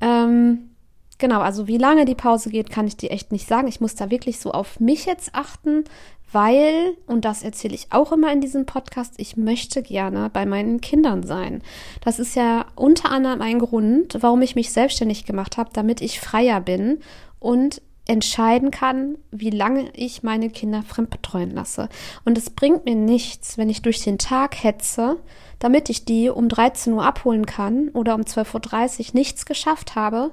Ähm, 0.00 0.70
genau, 1.18 1.40
also 1.40 1.66
wie 1.66 1.76
lange 1.76 2.06
die 2.06 2.14
Pause 2.14 2.50
geht, 2.50 2.70
kann 2.70 2.86
ich 2.86 2.96
dir 2.96 3.10
echt 3.10 3.32
nicht 3.32 3.46
sagen. 3.46 3.68
Ich 3.68 3.80
muss 3.80 3.94
da 3.94 4.10
wirklich 4.10 4.40
so 4.40 4.52
auf 4.52 4.80
mich 4.80 5.04
jetzt 5.04 5.34
achten, 5.34 5.84
weil, 6.32 6.96
und 7.06 7.24
das 7.24 7.42
erzähle 7.42 7.74
ich 7.74 7.88
auch 7.90 8.12
immer 8.12 8.32
in 8.32 8.40
diesem 8.40 8.66
Podcast, 8.66 9.14
ich 9.18 9.36
möchte 9.36 9.82
gerne 9.82 10.30
bei 10.32 10.46
meinen 10.46 10.80
Kindern 10.80 11.22
sein. 11.22 11.62
Das 12.02 12.18
ist 12.18 12.36
ja 12.36 12.66
unter 12.76 13.10
anderem 13.10 13.42
ein 13.42 13.58
Grund, 13.58 14.16
warum 14.20 14.42
ich 14.42 14.54
mich 14.54 14.72
selbstständig 14.72 15.24
gemacht 15.24 15.56
habe, 15.56 15.70
damit 15.72 16.00
ich 16.00 16.20
freier 16.20 16.60
bin 16.60 17.00
und 17.38 17.82
entscheiden 18.06 18.70
kann, 18.70 19.18
wie 19.30 19.50
lange 19.50 19.90
ich 19.94 20.22
meine 20.22 20.50
Kinder 20.50 20.82
fremdbetreuen 20.82 21.50
lasse. 21.52 21.88
Und 22.24 22.36
es 22.38 22.50
bringt 22.50 22.84
mir 22.84 22.96
nichts, 22.96 23.56
wenn 23.56 23.70
ich 23.70 23.82
durch 23.82 24.02
den 24.02 24.18
Tag 24.18 24.64
hetze, 24.64 25.16
damit 25.60 25.88
ich 25.90 26.04
die 26.04 26.28
um 26.28 26.48
13 26.48 26.92
Uhr 26.92 27.04
abholen 27.04 27.46
kann 27.46 27.90
oder 27.90 28.14
um 28.14 28.22
12.30 28.22 28.98
Uhr 28.98 29.14
nichts 29.14 29.46
geschafft 29.46 29.94
habe 29.94 30.32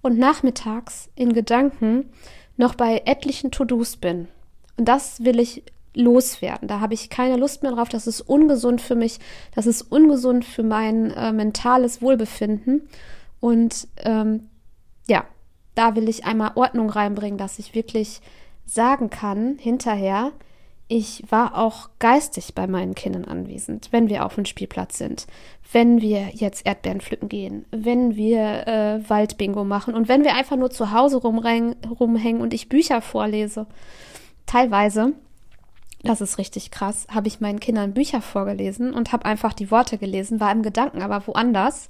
und 0.00 0.18
nachmittags 0.18 1.10
in 1.14 1.34
Gedanken 1.34 2.10
noch 2.56 2.74
bei 2.74 3.02
etlichen 3.04 3.50
To-Dos 3.50 3.96
bin. 3.96 4.28
Und 4.80 4.86
das 4.86 5.22
will 5.22 5.38
ich 5.38 5.62
loswerden. 5.92 6.66
Da 6.66 6.80
habe 6.80 6.94
ich 6.94 7.10
keine 7.10 7.36
Lust 7.36 7.62
mehr 7.62 7.72
drauf. 7.72 7.90
Das 7.90 8.06
ist 8.06 8.22
ungesund 8.22 8.80
für 8.80 8.94
mich. 8.94 9.18
Das 9.54 9.66
ist 9.66 9.82
ungesund 9.82 10.42
für 10.42 10.62
mein 10.62 11.10
äh, 11.10 11.32
mentales 11.32 12.00
Wohlbefinden. 12.00 12.88
Und 13.40 13.88
ähm, 13.98 14.48
ja, 15.06 15.26
da 15.74 15.96
will 15.96 16.08
ich 16.08 16.24
einmal 16.24 16.52
Ordnung 16.54 16.88
reinbringen, 16.88 17.36
dass 17.36 17.58
ich 17.58 17.74
wirklich 17.74 18.22
sagen 18.64 19.10
kann, 19.10 19.58
hinterher, 19.58 20.32
ich 20.88 21.24
war 21.28 21.58
auch 21.58 21.90
geistig 21.98 22.54
bei 22.54 22.66
meinen 22.66 22.94
Kindern 22.94 23.26
anwesend, 23.26 23.88
wenn 23.90 24.08
wir 24.08 24.24
auf 24.24 24.36
dem 24.36 24.46
Spielplatz 24.46 24.96
sind, 24.96 25.26
wenn 25.72 26.00
wir 26.00 26.30
jetzt 26.32 26.64
Erdbeeren 26.64 27.02
pflücken 27.02 27.28
gehen, 27.28 27.66
wenn 27.70 28.16
wir 28.16 28.66
äh, 28.66 29.10
Waldbingo 29.10 29.62
machen 29.62 29.92
und 29.92 30.08
wenn 30.08 30.24
wir 30.24 30.36
einfach 30.36 30.56
nur 30.56 30.70
zu 30.70 30.90
Hause 30.90 31.18
rumhängen 31.18 32.40
und 32.40 32.54
ich 32.54 32.70
Bücher 32.70 33.02
vorlese. 33.02 33.66
Teilweise, 34.50 35.12
das 36.02 36.20
ist 36.20 36.38
richtig 36.38 36.70
krass, 36.70 37.06
habe 37.08 37.28
ich 37.28 37.40
meinen 37.40 37.60
Kindern 37.60 37.94
Bücher 37.94 38.20
vorgelesen 38.20 38.92
und 38.92 39.12
habe 39.12 39.24
einfach 39.24 39.52
die 39.52 39.70
Worte 39.70 39.96
gelesen, 39.96 40.40
war 40.40 40.50
im 40.50 40.62
Gedanken 40.62 41.02
aber 41.02 41.26
woanders 41.26 41.88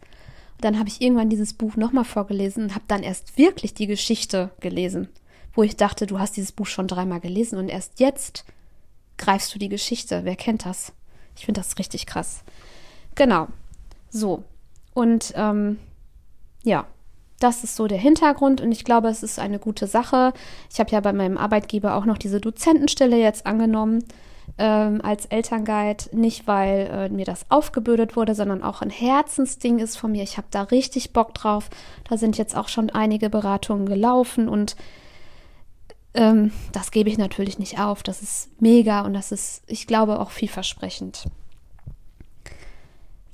dann 0.60 0.78
habe 0.78 0.88
ich 0.88 1.00
irgendwann 1.00 1.30
dieses 1.30 1.54
Buch 1.54 1.76
nochmal 1.76 2.04
vorgelesen 2.04 2.64
und 2.64 2.74
habe 2.74 2.84
dann 2.88 3.02
erst 3.02 3.38
wirklich 3.38 3.74
die 3.74 3.86
Geschichte 3.86 4.50
gelesen, 4.60 5.08
wo 5.54 5.62
ich 5.62 5.76
dachte, 5.76 6.06
du 6.06 6.18
hast 6.18 6.36
dieses 6.36 6.52
Buch 6.52 6.66
schon 6.66 6.86
dreimal 6.86 7.20
gelesen 7.20 7.58
und 7.58 7.68
erst 7.68 7.98
jetzt 8.00 8.44
greifst 9.16 9.54
du 9.54 9.58
die 9.58 9.68
Geschichte. 9.68 10.24
Wer 10.24 10.36
kennt 10.36 10.66
das? 10.66 10.92
Ich 11.36 11.46
finde 11.46 11.60
das 11.60 11.78
richtig 11.78 12.06
krass. 12.06 12.42
Genau. 13.14 13.48
So. 14.10 14.44
Und 14.92 15.32
ähm, 15.36 15.78
ja, 16.62 16.86
das 17.40 17.64
ist 17.64 17.74
so 17.74 17.86
der 17.86 17.98
Hintergrund 17.98 18.60
und 18.60 18.70
ich 18.70 18.84
glaube, 18.84 19.08
es 19.08 19.22
ist 19.22 19.38
eine 19.38 19.58
gute 19.58 19.86
Sache. 19.86 20.32
Ich 20.72 20.78
habe 20.78 20.90
ja 20.90 21.00
bei 21.00 21.12
meinem 21.12 21.36
Arbeitgeber 21.36 21.96
auch 21.96 22.04
noch 22.04 22.18
diese 22.18 22.40
Dozentenstelle 22.40 23.18
jetzt 23.18 23.46
angenommen 23.46 24.04
ähm, 24.58 25.00
als 25.02 25.26
Elternguide. 25.26 26.04
Nicht, 26.12 26.46
weil 26.46 26.88
äh, 26.92 27.08
mir 27.08 27.24
das 27.24 27.46
aufgebürdet 27.50 28.14
wurde, 28.14 28.34
sondern 28.34 28.62
auch 28.62 28.82
ein 28.82 28.90
Herzensding 28.90 29.78
ist 29.78 29.96
von 29.96 30.12
mir. 30.12 30.22
Ich 30.22 30.36
habe 30.36 30.48
da 30.50 30.62
richtig 30.62 31.12
Bock 31.12 31.34
drauf. 31.34 31.70
Da 32.08 32.16
sind 32.16 32.38
jetzt 32.38 32.56
auch 32.56 32.68
schon 32.68 32.90
einige 32.90 33.30
Beratungen 33.30 33.86
gelaufen 33.86 34.48
und 34.48 34.76
ähm, 36.12 36.52
das 36.72 36.90
gebe 36.90 37.08
ich 37.08 37.18
natürlich 37.18 37.58
nicht 37.58 37.78
auf. 37.78 38.02
Das 38.02 38.20
ist 38.22 38.50
mega 38.60 39.00
und 39.02 39.14
das 39.14 39.32
ist, 39.32 39.62
ich 39.66 39.86
glaube, 39.86 40.20
auch 40.20 40.30
vielversprechend. 40.30 41.24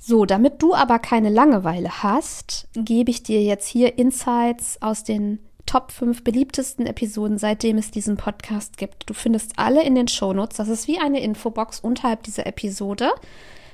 So, 0.07 0.25
damit 0.25 0.61
du 0.61 0.73
aber 0.73 0.99
keine 0.99 1.27
Langeweile 1.27 2.01
hast, 2.01 2.69
gebe 2.73 3.11
ich 3.11 3.23
dir 3.23 3.43
jetzt 3.43 3.67
hier 3.67 3.97
Insights 3.97 4.81
aus 4.81 5.03
den 5.03 5.39
Top 5.65 5.91
5 5.91 6.23
beliebtesten 6.23 6.85
Episoden, 6.85 7.37
seitdem 7.37 7.77
es 7.77 7.91
diesen 7.91 8.15
Podcast 8.15 8.77
gibt. 8.77 9.09
Du 9.09 9.13
findest 9.13 9.59
alle 9.59 9.83
in 9.83 9.95
den 9.95 10.07
Shownotes. 10.07 10.55
Das 10.55 10.69
ist 10.69 10.87
wie 10.87 10.97
eine 10.97 11.19
Infobox 11.19 11.81
unterhalb 11.81 12.23
dieser 12.23 12.47
Episode. 12.47 13.11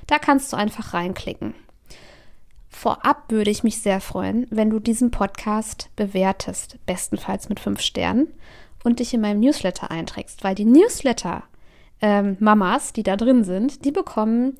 Da 0.08 0.18
kannst 0.18 0.52
du 0.52 0.56
einfach 0.56 0.92
reinklicken. 0.92 1.54
Vorab 2.68 3.30
würde 3.30 3.52
ich 3.52 3.62
mich 3.62 3.80
sehr 3.80 4.00
freuen, 4.00 4.48
wenn 4.50 4.70
du 4.70 4.80
diesen 4.80 5.12
Podcast 5.12 5.88
bewertest, 5.94 6.78
bestenfalls 6.84 7.48
mit 7.48 7.60
fünf 7.60 7.80
Sternen, 7.80 8.26
und 8.82 8.98
dich 8.98 9.14
in 9.14 9.20
meinem 9.20 9.38
Newsletter 9.38 9.92
einträgst, 9.92 10.42
weil 10.42 10.56
die 10.56 10.64
Newsletter-Mamas, 10.64 12.88
ähm, 12.88 12.92
die 12.96 13.04
da 13.04 13.16
drin 13.16 13.44
sind, 13.44 13.84
die 13.84 13.92
bekommen 13.92 14.58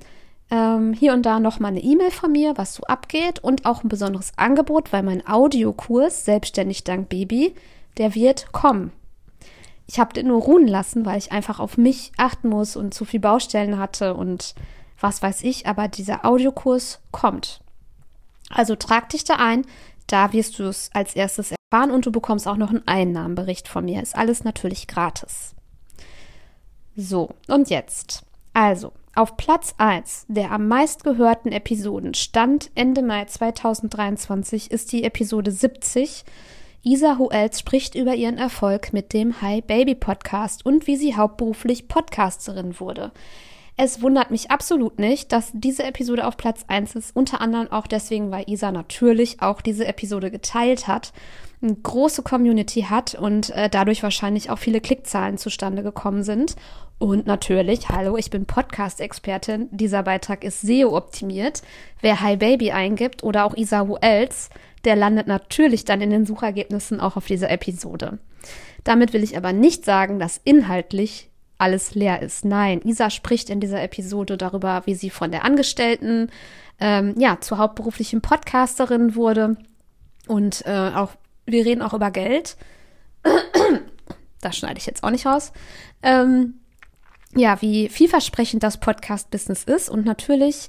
ähm, 0.51 0.93
hier 0.93 1.13
und 1.13 1.23
da 1.23 1.41
nochmal 1.41 1.73
eine 1.73 1.83
E-Mail 1.83 2.11
von 2.11 2.33
mir, 2.33 2.57
was 2.57 2.75
so 2.75 2.85
abgeht 2.85 3.41
und 3.41 3.67
auch 3.67 3.83
ein 3.83 3.89
besonderes 3.89 4.33
Angebot, 4.37 4.93
weil 4.93 5.03
mein 5.03 5.27
Audiokurs 5.27 6.25
Selbstständig 6.25 6.85
dank 6.85 7.09
Baby, 7.09 7.55
der 7.97 8.15
wird 8.15 8.53
kommen. 8.53 8.93
Ich 9.87 9.99
habe 9.99 10.15
den 10.15 10.29
nur 10.29 10.43
ruhen 10.43 10.67
lassen, 10.67 11.05
weil 11.05 11.19
ich 11.19 11.33
einfach 11.33 11.61
auf 11.61 11.77
mich 11.77 12.13
achten 12.17 12.49
muss 12.49 12.77
und 12.77 12.95
zu 12.95 13.05
viel 13.05 13.21
Baustellen 13.21 13.79
hatte 13.79 14.15
und 14.15 14.55
was 14.99 15.23
weiß 15.23 15.43
ich, 15.43 15.67
aber 15.67 15.89
dieser 15.89 16.25
Audiokurs 16.25 17.01
kommt. 17.11 17.61
Also 18.51 18.77
trag 18.77 19.09
dich 19.11 19.25
da 19.25 19.37
ein, 19.37 19.67
da 20.07 20.33
wirst 20.33 20.59
du 20.59 20.65
es 20.65 20.91
als 20.95 21.17
erstes 21.17 21.53
erfahren 21.53 21.91
und 21.91 22.07
du 22.07 22.13
bekommst 22.13 22.47
auch 22.47 22.57
noch 22.57 22.71
einen 22.71 22.87
Einnahmenbericht 22.87 23.69
von 23.69 23.85
mir. 23.85 24.03
Ist 24.03 24.17
alles 24.17 24.45
natürlich 24.45 24.87
gratis. 24.87 25.55
So, 26.97 27.31
und 27.49 27.71
jetzt. 27.71 28.25
Also, 28.55 28.93
auf 29.17 29.37
Platz 29.37 29.75
1 29.79 30.27
der 30.29 30.53
am 30.53 30.69
meistgehörten 30.69 31.51
Episoden 31.51 32.15
stand 32.15 32.71
Ende 32.77 33.03
Mai 33.03 33.25
2023 33.25 34.71
ist 34.71 34.93
die 34.93 35.03
Episode 35.03 35.51
70. 35.51 36.25
Isa 36.85 37.19
Huels 37.19 37.59
spricht 37.59 37.97
über 37.97 38.15
ihren 38.15 38.39
Erfolg 38.39 38.93
mit 38.93 39.13
dem 39.13 39.43
Hi 39.43 39.61
Baby 39.61 39.97
Podcast 39.97 40.65
und 40.65 40.87
wie 40.87 40.97
sie 40.97 41.17
hauptberuflich 41.17 41.89
Podcasterin 41.89 42.79
wurde. 42.79 43.11
Es 43.77 44.03
wundert 44.03 44.31
mich 44.31 44.53
absolut 44.53 45.01
nicht, 45.01 45.33
dass 45.33 45.51
diese 45.53 45.83
Episode 45.83 46.25
auf 46.25 46.37
Platz 46.37 46.65
1 46.69 46.95
ist, 46.95 47.17
unter 47.17 47.41
anderem 47.41 47.73
auch 47.73 47.89
deswegen, 47.89 48.31
weil 48.31 48.49
Isa 48.49 48.71
natürlich 48.71 49.43
auch 49.43 49.63
diese 49.63 49.85
Episode 49.85 50.31
geteilt 50.31 50.87
hat 50.87 51.13
eine 51.65 51.75
große 51.75 52.23
Community 52.23 52.83
hat 52.83 53.15
und 53.15 53.51
äh, 53.51 53.69
dadurch 53.69 54.03
wahrscheinlich 54.03 54.51
auch 54.51 54.59
viele 54.59 54.81
Klickzahlen 54.81 55.39
zustande 55.39 55.83
gekommen 55.83 56.23
sind. 56.23 56.57
Und 57.05 57.27
natürlich, 57.27 57.91
hallo, 57.91 58.17
ich 58.17 58.31
bin 58.31 58.47
Podcast-Expertin. 58.47 59.69
Dieser 59.71 60.05
Beitrag 60.05 60.43
ist 60.43 60.63
SEO-optimiert. 60.63 61.61
Wer 62.01 62.23
Hi 62.23 62.39
Baby 62.39 62.71
eingibt 62.71 63.23
oder 63.23 63.45
auch 63.45 63.55
Isa 63.55 63.87
Els, 64.01 64.49
der 64.87 64.97
landet 64.97 65.27
natürlich 65.27 65.85
dann 65.85 66.01
in 66.01 66.09
den 66.09 66.25
Suchergebnissen 66.25 67.01
auch 67.01 67.19
auf 67.19 67.27
dieser 67.27 67.51
Episode. 67.51 68.21
Damit 68.85 69.13
will 69.13 69.23
ich 69.23 69.37
aber 69.37 69.53
nicht 69.53 69.85
sagen, 69.85 70.19
dass 70.19 70.41
inhaltlich 70.45 71.29
alles 71.59 71.95
leer 71.95 72.23
ist. 72.23 72.47
Nein, 72.47 72.81
Isa 72.83 73.11
spricht 73.11 73.51
in 73.51 73.61
dieser 73.61 73.83
Episode 73.83 74.39
darüber, 74.39 74.81
wie 74.87 74.95
sie 74.95 75.11
von 75.11 75.31
der 75.31 75.45
Angestellten 75.45 76.31
ähm, 76.81 77.15
ja 77.19 77.37
zur 77.39 77.59
hauptberuflichen 77.59 78.23
Podcasterin 78.23 79.15
wurde 79.15 79.59
und 80.27 80.65
äh, 80.65 80.91
auch 80.95 81.11
wir 81.45 81.67
reden 81.67 81.83
auch 81.83 81.93
über 81.93 82.11
Geld. 82.11 82.57
Das 84.41 84.59
schneide 84.59 84.77
ich 84.77 84.85
jetzt 84.85 85.03
auch 85.03 85.11
nicht 85.11 85.25
raus. 85.25 85.55
Ähm, 86.03 86.61
ja, 87.37 87.61
wie 87.61 87.88
vielversprechend 87.88 88.62
das 88.62 88.79
Podcast-Business 88.79 89.64
ist. 89.64 89.88
Und 89.88 90.05
natürlich 90.05 90.69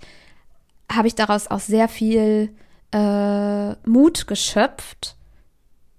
habe 0.92 1.08
ich 1.08 1.16
daraus 1.16 1.48
auch 1.50 1.60
sehr 1.60 1.88
viel 1.88 2.54
äh, 2.92 3.76
Mut 3.88 4.28
geschöpft, 4.28 5.16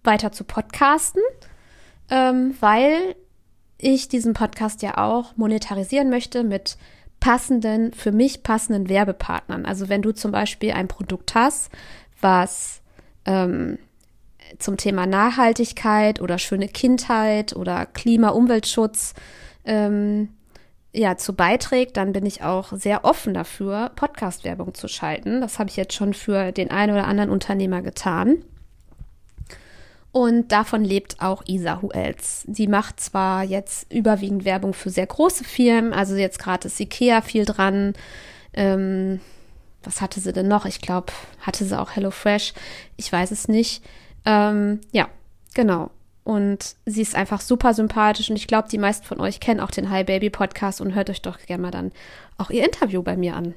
weiter 0.04 0.32
zu 0.32 0.44
podcasten, 0.44 1.22
ähm, 2.10 2.54
weil 2.60 3.16
ich 3.78 4.08
diesen 4.08 4.34
Podcast 4.34 4.82
ja 4.82 4.96
auch 4.98 5.36
monetarisieren 5.36 6.08
möchte 6.08 6.44
mit 6.44 6.78
passenden, 7.20 7.92
für 7.92 8.12
mich 8.12 8.42
passenden 8.42 8.88
Werbepartnern. 8.88 9.66
Also 9.66 9.88
wenn 9.88 10.02
du 10.02 10.12
zum 10.12 10.32
Beispiel 10.32 10.72
ein 10.72 10.88
Produkt 10.88 11.34
hast, 11.34 11.70
was 12.20 12.80
ähm, 13.24 13.78
zum 14.58 14.76
Thema 14.76 15.06
Nachhaltigkeit 15.06 16.20
oder 16.20 16.38
schöne 16.38 16.68
Kindheit 16.68 17.54
oder 17.56 17.84
Klima-Umweltschutz 17.86 19.14
ähm, 19.64 20.28
ja, 20.96 21.16
zu 21.16 21.34
beiträgt, 21.34 21.96
dann 21.96 22.12
bin 22.12 22.24
ich 22.24 22.42
auch 22.42 22.72
sehr 22.72 23.04
offen 23.04 23.34
dafür, 23.34 23.90
Podcast-Werbung 23.94 24.74
zu 24.74 24.88
schalten. 24.88 25.40
Das 25.40 25.58
habe 25.58 25.68
ich 25.68 25.76
jetzt 25.76 25.94
schon 25.94 26.14
für 26.14 26.52
den 26.52 26.70
einen 26.70 26.92
oder 26.92 27.06
anderen 27.06 27.30
Unternehmer 27.30 27.82
getan. 27.82 28.42
Und 30.10 30.50
davon 30.50 30.82
lebt 30.82 31.20
auch 31.20 31.42
Isa 31.46 31.82
Huels. 31.82 32.46
Sie 32.50 32.66
macht 32.66 33.00
zwar 33.00 33.44
jetzt 33.44 33.92
überwiegend 33.92 34.46
Werbung 34.46 34.72
für 34.72 34.88
sehr 34.88 35.06
große 35.06 35.44
Firmen, 35.44 35.92
also 35.92 36.16
jetzt 36.16 36.38
gerade 36.38 36.68
ist 36.68 36.80
Ikea 36.80 37.20
viel 37.20 37.44
dran. 37.44 37.92
Ähm, 38.54 39.20
was 39.84 40.00
hatte 40.00 40.20
sie 40.20 40.32
denn 40.32 40.48
noch? 40.48 40.64
Ich 40.64 40.80
glaube, 40.80 41.12
hatte 41.40 41.66
sie 41.66 41.78
auch 41.78 41.90
HelloFresh. 41.90 42.54
Ich 42.96 43.12
weiß 43.12 43.30
es 43.30 43.48
nicht. 43.48 43.84
Ähm, 44.24 44.80
ja, 44.90 45.08
genau. 45.54 45.90
Und 46.26 46.74
sie 46.86 47.02
ist 47.02 47.14
einfach 47.14 47.40
super 47.40 47.72
sympathisch 47.72 48.30
und 48.30 48.34
ich 48.34 48.48
glaube, 48.48 48.68
die 48.68 48.78
meisten 48.78 49.06
von 49.06 49.20
euch 49.20 49.38
kennen 49.38 49.60
auch 49.60 49.70
den 49.70 49.90
Hi 49.90 50.02
Baby 50.02 50.28
Podcast 50.28 50.80
und 50.80 50.92
hört 50.92 51.08
euch 51.08 51.22
doch 51.22 51.38
gerne 51.38 51.62
mal 51.62 51.70
dann 51.70 51.92
auch 52.36 52.50
ihr 52.50 52.64
Interview 52.64 53.00
bei 53.00 53.16
mir 53.16 53.36
an. 53.36 53.54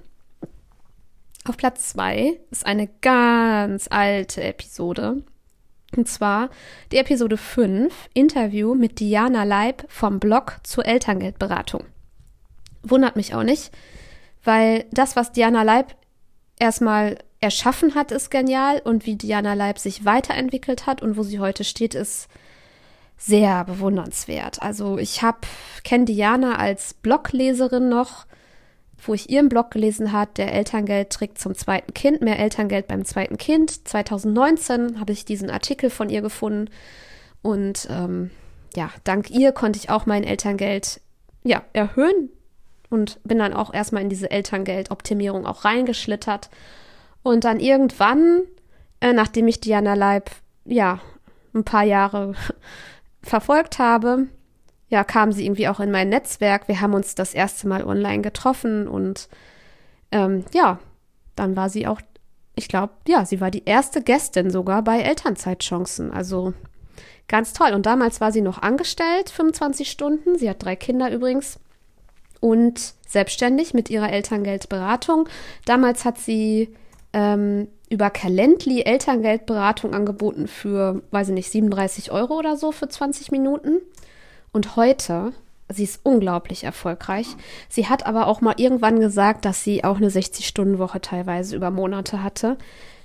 Auf 1.46 1.58
Platz 1.58 1.90
zwei 1.90 2.40
ist 2.52 2.68
eine 2.68 2.88
ganz 3.02 3.88
alte 3.90 4.44
Episode. 4.44 5.24
Und 5.98 6.08
zwar 6.08 6.52
die 6.92 6.98
Episode 6.98 7.38
5, 7.38 7.92
Interview 8.14 8.76
mit 8.76 9.00
Diana 9.00 9.46
Leib 9.46 9.86
vom 9.88 10.20
Blog 10.20 10.58
zur 10.62 10.86
Elterngeldberatung. 10.86 11.86
Wundert 12.84 13.16
mich 13.16 13.34
auch 13.34 13.42
nicht, 13.42 13.72
weil 14.44 14.86
das, 14.92 15.16
was 15.16 15.32
Diana 15.32 15.64
Leib 15.64 15.96
erstmal 16.60 17.18
erschaffen 17.40 17.96
hat, 17.96 18.12
ist 18.12 18.30
genial 18.30 18.80
und 18.84 19.08
wie 19.08 19.16
Diana 19.16 19.56
Leib 19.56 19.80
sich 19.80 20.06
weiterentwickelt 20.06 20.86
hat 20.86 21.02
und 21.02 21.18
wo 21.18 21.24
sie 21.24 21.40
heute 21.40 21.64
steht, 21.64 21.96
ist 21.96 22.30
sehr 23.20 23.66
bewundernswert. 23.66 24.62
Also 24.62 24.98
ich 24.98 25.22
habe 25.22 25.40
kenne 25.84 26.06
Diana 26.06 26.56
als 26.56 26.94
Blogleserin 26.94 27.90
noch, 27.90 28.26
wo 29.06 29.14
ich 29.14 29.30
ihren 29.30 29.50
Blog 29.50 29.72
gelesen 29.72 30.12
hat, 30.12 30.38
der 30.38 30.54
Elterngeldtrick 30.54 31.38
zum 31.38 31.54
zweiten 31.54 31.94
Kind, 31.94 32.22
mehr 32.22 32.40
Elterngeld 32.40 32.88
beim 32.88 33.06
zweiten 33.06 33.38
Kind. 33.38 33.88
2019 33.88 35.00
habe 35.00 35.12
ich 35.12 35.26
diesen 35.26 35.50
Artikel 35.50 35.90
von 35.90 36.10
ihr 36.10 36.22
gefunden 36.22 36.70
und 37.42 37.88
ähm, 37.92 38.32
ja, 38.76 38.90
dank 39.04 39.30
ihr 39.30 39.52
konnte 39.52 39.80
ich 39.80 39.90
auch 39.90 40.06
mein 40.06 40.24
Elterngeld 40.24 41.02
ja 41.44 41.64
erhöhen 41.74 42.30
und 42.90 43.20
bin 43.24 43.40
dann 43.40 43.54
auch 43.54 43.74
erstmal 43.74 44.02
in 44.02 44.10
diese 44.10 44.32
Elterngeldoptimierung 44.32 45.46
auch 45.46 45.66
reingeschlittert 45.66 46.50
und 47.22 47.44
dann 47.44 47.60
irgendwann, 47.60 48.44
äh, 49.02 49.12
nachdem 49.12 49.48
ich 49.48 49.60
Diana 49.60 49.94
Leib, 49.94 50.32
ja, 50.66 51.00
ein 51.54 51.64
paar 51.64 51.84
Jahre 51.84 52.36
verfolgt 53.22 53.80
habe, 53.80 54.28
ja, 54.90 55.04
kam 55.04 55.32
sie 55.32 55.46
irgendwie 55.46 55.68
auch 55.68 55.80
in 55.80 55.92
mein 55.92 56.10
Netzwerk. 56.10 56.68
Wir 56.68 56.82
haben 56.82 56.94
uns 56.94 57.16
das 57.16 57.34
erste 57.34 57.68
Mal 57.68 57.84
online 57.84 58.22
getroffen 58.22 58.88
und 58.88 59.30
ähm, 60.12 60.46
ja, 60.54 60.80
dann 61.36 61.56
war 61.56 61.70
sie 61.70 61.88
auch, 61.88 62.02
ich 62.56 62.68
glaube, 62.68 62.94
ja, 63.08 63.26
sie 63.26 63.40
war 63.40 63.52
die 63.52 63.66
erste 63.66 64.02
Gästin 64.02 64.50
sogar 64.50 64.82
bei 64.82 65.00
Elternzeitchancen. 65.00 66.12
Also 66.12 66.54
ganz 67.28 67.54
toll. 67.54 67.74
Und 67.74 67.86
damals 67.86 68.20
war 68.20 68.32
sie 68.32 68.42
noch 68.42 68.62
angestellt, 68.62 69.30
25 69.30 69.90
Stunden. 69.90 70.38
Sie 70.38 70.50
hat 70.50 70.64
drei 70.64 70.76
Kinder 70.76 71.12
übrigens 71.12 71.60
und 72.40 72.94
selbstständig 73.08 73.74
mit 73.74 73.90
ihrer 73.90 74.12
Elterngeldberatung. 74.12 75.30
Damals 75.66 76.04
hat 76.04 76.18
sie 76.18 76.76
ähm, 77.14 77.68
über 77.90 78.10
Calendly 78.10 78.82
Elterngeldberatung 78.82 79.94
angeboten 79.94 80.48
für, 80.48 81.02
weiß 81.12 81.30
ich 81.30 81.34
nicht, 81.34 81.52
37 81.52 82.12
Euro 82.12 82.38
oder 82.38 82.58
so 82.58 82.72
für 82.72 82.88
20 82.88 83.32
Minuten. 83.32 83.78
Und 84.52 84.76
heute 84.76 85.34
sie 85.72 85.84
ist 85.84 86.02
unglaublich 86.04 86.64
erfolgreich. 86.64 87.28
Sie 87.70 87.88
hat 87.88 88.06
aber 88.06 88.28
auch 88.28 88.42
mal 88.42 88.56
irgendwann 88.58 89.00
gesagt, 89.00 89.46
dass 89.46 89.64
sie 89.64 89.84
auch 89.84 89.98
eine 89.98 90.10
60-Stunden-Woche 90.10 91.02
teilweise 91.02 91.56
über 91.56 91.70
Monate 91.70 92.24
hatte. 92.24 92.58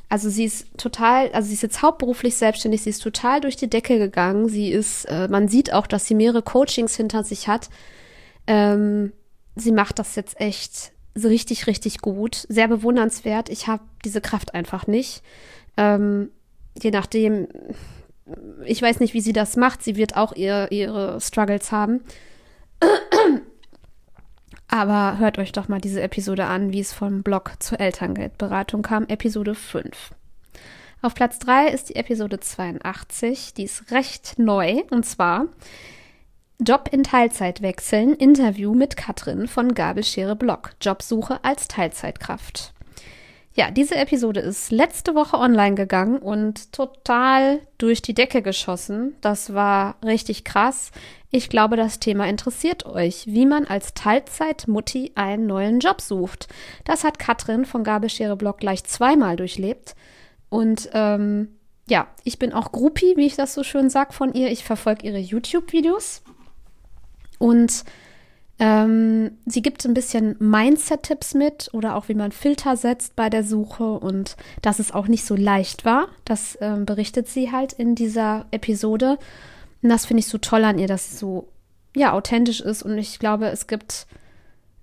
Also 0.09 0.31
sie 0.31 0.45
ist 0.45 0.67
total, 0.79 1.31
also 1.33 1.49
sie 1.49 1.55
ist 1.55 1.63
jetzt 1.63 1.83
hauptberuflich 1.83 2.37
selbstständig, 2.37 2.83
sie 2.83 2.91
ist 2.91 3.03
total 3.03 3.41
durch 3.41 3.57
die 3.57 3.69
Decke 3.69 3.99
gegangen. 3.99 4.49
Sie 4.49 4.71
ist, 4.71 5.05
äh, 5.07 5.29
man 5.29 5.49
sieht 5.49 5.73
auch, 5.73 5.87
dass 5.87 6.07
sie 6.07 6.15
mehrere 6.15 6.43
Coachings 6.43 6.97
hinter 6.97 7.25
sich 7.25 7.49
hat. 7.49 7.69
Ähm, 8.47 9.13
sie 9.57 9.73
macht 9.73 9.99
das 9.99 10.15
jetzt 10.17 10.41
echt 10.41 10.93
so 11.15 11.29
richtig, 11.29 11.67
richtig 11.67 11.99
gut. 11.99 12.47
Sehr 12.49 12.69
bewundernswert. 12.69 13.49
Ich 13.49 13.67
habe 13.67 13.83
diese 14.05 14.21
Kraft 14.21 14.55
einfach 14.55 14.87
nicht. 14.87 15.23
Ähm, 15.77 16.31
je 16.81 16.91
nachdem, 16.91 17.49
ich 18.65 18.83
weiß 18.83 19.01
nicht, 19.01 19.15
wie 19.15 19.21
sie 19.21 19.33
das 19.33 19.57
macht. 19.57 19.83
Sie 19.83 19.97
wird 19.97 20.17
auch 20.17 20.35
ihr, 20.35 20.71
ihre 20.71 21.21
Struggles 21.21 21.73
haben. 21.73 22.01
Aber 24.69 25.19
hört 25.19 25.39
euch 25.39 25.53
doch 25.53 25.69
mal 25.69 25.81
diese 25.81 26.03
Episode 26.03 26.47
an, 26.47 26.73
wie 26.73 26.81
es 26.81 26.93
vom 26.93 27.23
Blog 27.23 27.53
zur 27.61 27.79
Elterngeldberatung 27.79 28.83
kam, 28.83 29.07
Episode 29.07 29.55
5. 29.55 30.11
Auf 31.01 31.15
Platz 31.15 31.39
3 31.39 31.69
ist 31.69 31.91
die 31.91 31.97
Episode 31.97 32.41
82, 32.41 33.55
die 33.55 33.65
ist 33.65 33.91
recht 33.93 34.39
neu, 34.39 34.83
und 34.91 35.05
zwar 35.05 35.47
Job 36.61 36.89
in 36.93 37.03
Teilzeit 37.03 37.63
wechseln, 37.63 38.15
Interview 38.15 38.75
mit 38.75 38.97
Katrin 38.97 39.49
von 39.49 39.75
Gabelschere 39.75 40.37
Blog, 40.37 40.71
Jobsuche 40.81 41.41
als 41.43 41.67
Teilzeitkraft. 41.67 42.73
Ja, 43.57 43.71
diese 43.71 43.97
Episode 43.97 44.41
ist 44.41 44.73
letzte 44.73 45.15
Woche 45.15 45.37
online 45.37 45.77
gegangen 45.77 46.19
und 46.19 46.73
total 46.73 47.61
durch 47.79 48.03
die 48.03 48.15
Decke 48.15 48.43
geschossen. 48.43 49.15
Das 49.21 49.55
war 49.55 49.97
richtig 50.05 50.45
krass. 50.45 50.91
Ich 51.31 51.49
glaube, 51.49 51.77
das 51.77 52.01
Thema 52.01 52.29
interessiert 52.29 52.87
euch, 52.87 53.27
wie 53.27 53.47
man 53.47 53.67
als 53.67 53.95
Teilzeitmutti 53.95 55.13
einen 55.15 55.47
neuen 55.47 55.81
Job 55.81 56.01
sucht. 56.01 56.49
Das 56.85 57.05
hat 57.05 57.21
Katrin 57.21 57.65
von 57.65 57.85
Gabelschere 57.85 58.37
Blog 58.37 58.59
gleich 58.59 58.83
zweimal 58.85 59.37
durchlebt. 59.37 59.95
Und 60.49 60.91
ähm, 60.93 61.57
ja, 61.89 62.09
ich 62.25 62.39
bin 62.39 62.53
auch 62.53 62.73
Groupie, 62.73 63.17
wie 63.17 63.27
ich 63.27 63.37
das 63.37 63.55
so 63.55 63.63
schön 63.63 63.91
sag 63.91 64.15
von 64.15 64.33
ihr. 64.35 64.51
Ich 64.51 64.65
verfolge 64.65 65.07
ihre 65.07 65.19
YouTube-Videos. 65.19 66.23
Und 67.45 67.85
ähm, 68.59 69.33
sie 69.45 69.61
gibt 69.61 69.85
ein 69.85 69.93
bisschen 69.93 70.37
Mindset-Tipps 70.39 71.35
mit 71.35 71.69
oder 71.75 71.95
auch 71.95 72.09
wie 72.09 72.15
man 72.15 72.33
Filter 72.33 72.77
setzt 72.79 73.17
bei 73.17 73.29
der 73.29 73.45
Suche 73.45 73.85
und 73.85 74.37
dass 74.63 74.79
es 74.79 74.93
auch 74.93 75.09
nicht 75.09 75.27
so 75.27 75.37
leicht 75.37 75.85
war. 75.85 76.09
Das 76.25 76.57
ähm, 76.63 76.87
berichtet 76.87 77.29
sie 77.29 77.53
halt 77.53 77.75
in 77.75 77.95
dieser 77.95 78.47
Episode. 78.51 79.19
Und 79.83 79.91
das 79.91 80.07
finde 80.07 80.21
ich 80.21 80.29
so 80.29 80.39
toll 80.39 80.65
an 80.65 80.79
ihr, 80.79 80.87
dass 80.87 81.11
sie 81.11 81.17
so 81.19 81.49
ja 81.95 82.15
authentisch 82.15 82.63
ist 82.63 82.83
und 82.83 82.97
ich 82.97 83.19
glaube, 83.19 83.49
es 83.49 83.67
gibt 83.67 84.07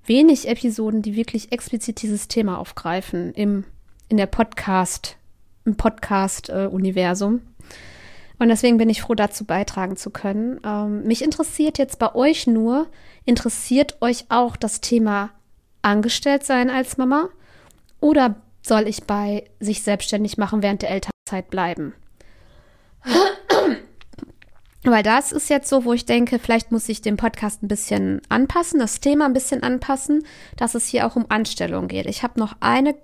wenig 0.05 0.47
Episoden, 0.47 1.01
die 1.01 1.15
wirklich 1.15 1.51
explizit 1.51 2.03
dieses 2.03 2.27
Thema 2.27 2.59
aufgreifen 2.59 3.33
im 3.33 3.63
in 4.07 4.17
der 4.17 4.27
Podcast 4.27 5.17
im 5.65 5.77
Podcast 5.77 6.49
äh, 6.49 6.67
Universum. 6.69 7.41
Und 8.41 8.49
deswegen 8.49 8.77
bin 8.77 8.89
ich 8.89 9.03
froh, 9.03 9.13
dazu 9.13 9.45
beitragen 9.45 9.97
zu 9.97 10.09
können. 10.09 10.59
Ähm, 10.65 11.03
mich 11.03 11.23
interessiert 11.23 11.77
jetzt 11.77 11.99
bei 11.99 12.15
euch 12.15 12.47
nur, 12.47 12.87
interessiert 13.23 14.01
euch 14.01 14.25
auch 14.29 14.55
das 14.55 14.81
Thema 14.81 15.29
angestellt 15.83 16.43
sein 16.43 16.71
als 16.71 16.97
Mama? 16.97 17.29
Oder 17.99 18.41
soll 18.63 18.87
ich 18.87 19.03
bei 19.03 19.45
sich 19.59 19.83
selbstständig 19.83 20.39
machen 20.39 20.63
während 20.63 20.81
der 20.81 20.89
Elternzeit 20.89 21.51
bleiben? 21.51 21.93
Weil 24.85 25.03
das 25.03 25.31
ist 25.31 25.51
jetzt 25.51 25.69
so, 25.69 25.85
wo 25.85 25.93
ich 25.93 26.07
denke, 26.07 26.39
vielleicht 26.39 26.71
muss 26.71 26.89
ich 26.89 27.03
den 27.03 27.17
Podcast 27.17 27.61
ein 27.61 27.67
bisschen 27.67 28.23
anpassen, 28.29 28.79
das 28.79 29.01
Thema 29.01 29.25
ein 29.25 29.33
bisschen 29.33 29.61
anpassen, 29.61 30.25
dass 30.57 30.73
es 30.73 30.87
hier 30.87 31.05
auch 31.05 31.15
um 31.15 31.27
Anstellung 31.29 31.87
geht. 31.87 32.07
Ich 32.07 32.23
habe 32.23 32.39
noch 32.39 32.55
eine 32.59 32.95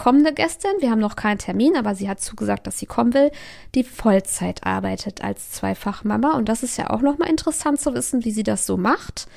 kommende 0.00 0.32
Gästin, 0.32 0.70
wir 0.78 0.90
haben 0.90 0.98
noch 0.98 1.14
keinen 1.14 1.36
Termin, 1.36 1.76
aber 1.76 1.94
sie 1.94 2.08
hat 2.08 2.22
zugesagt, 2.22 2.66
dass 2.66 2.78
sie 2.78 2.86
kommen 2.86 3.12
will, 3.12 3.30
die 3.74 3.84
Vollzeit 3.84 4.64
arbeitet 4.64 5.22
als 5.22 5.50
Zweifachmama. 5.50 6.38
Und 6.38 6.48
das 6.48 6.62
ist 6.62 6.78
ja 6.78 6.88
auch 6.88 7.02
nochmal 7.02 7.28
interessant 7.28 7.78
zu 7.78 7.92
wissen, 7.92 8.24
wie 8.24 8.30
sie 8.30 8.42
das 8.42 8.64
so 8.64 8.78
macht, 8.78 9.28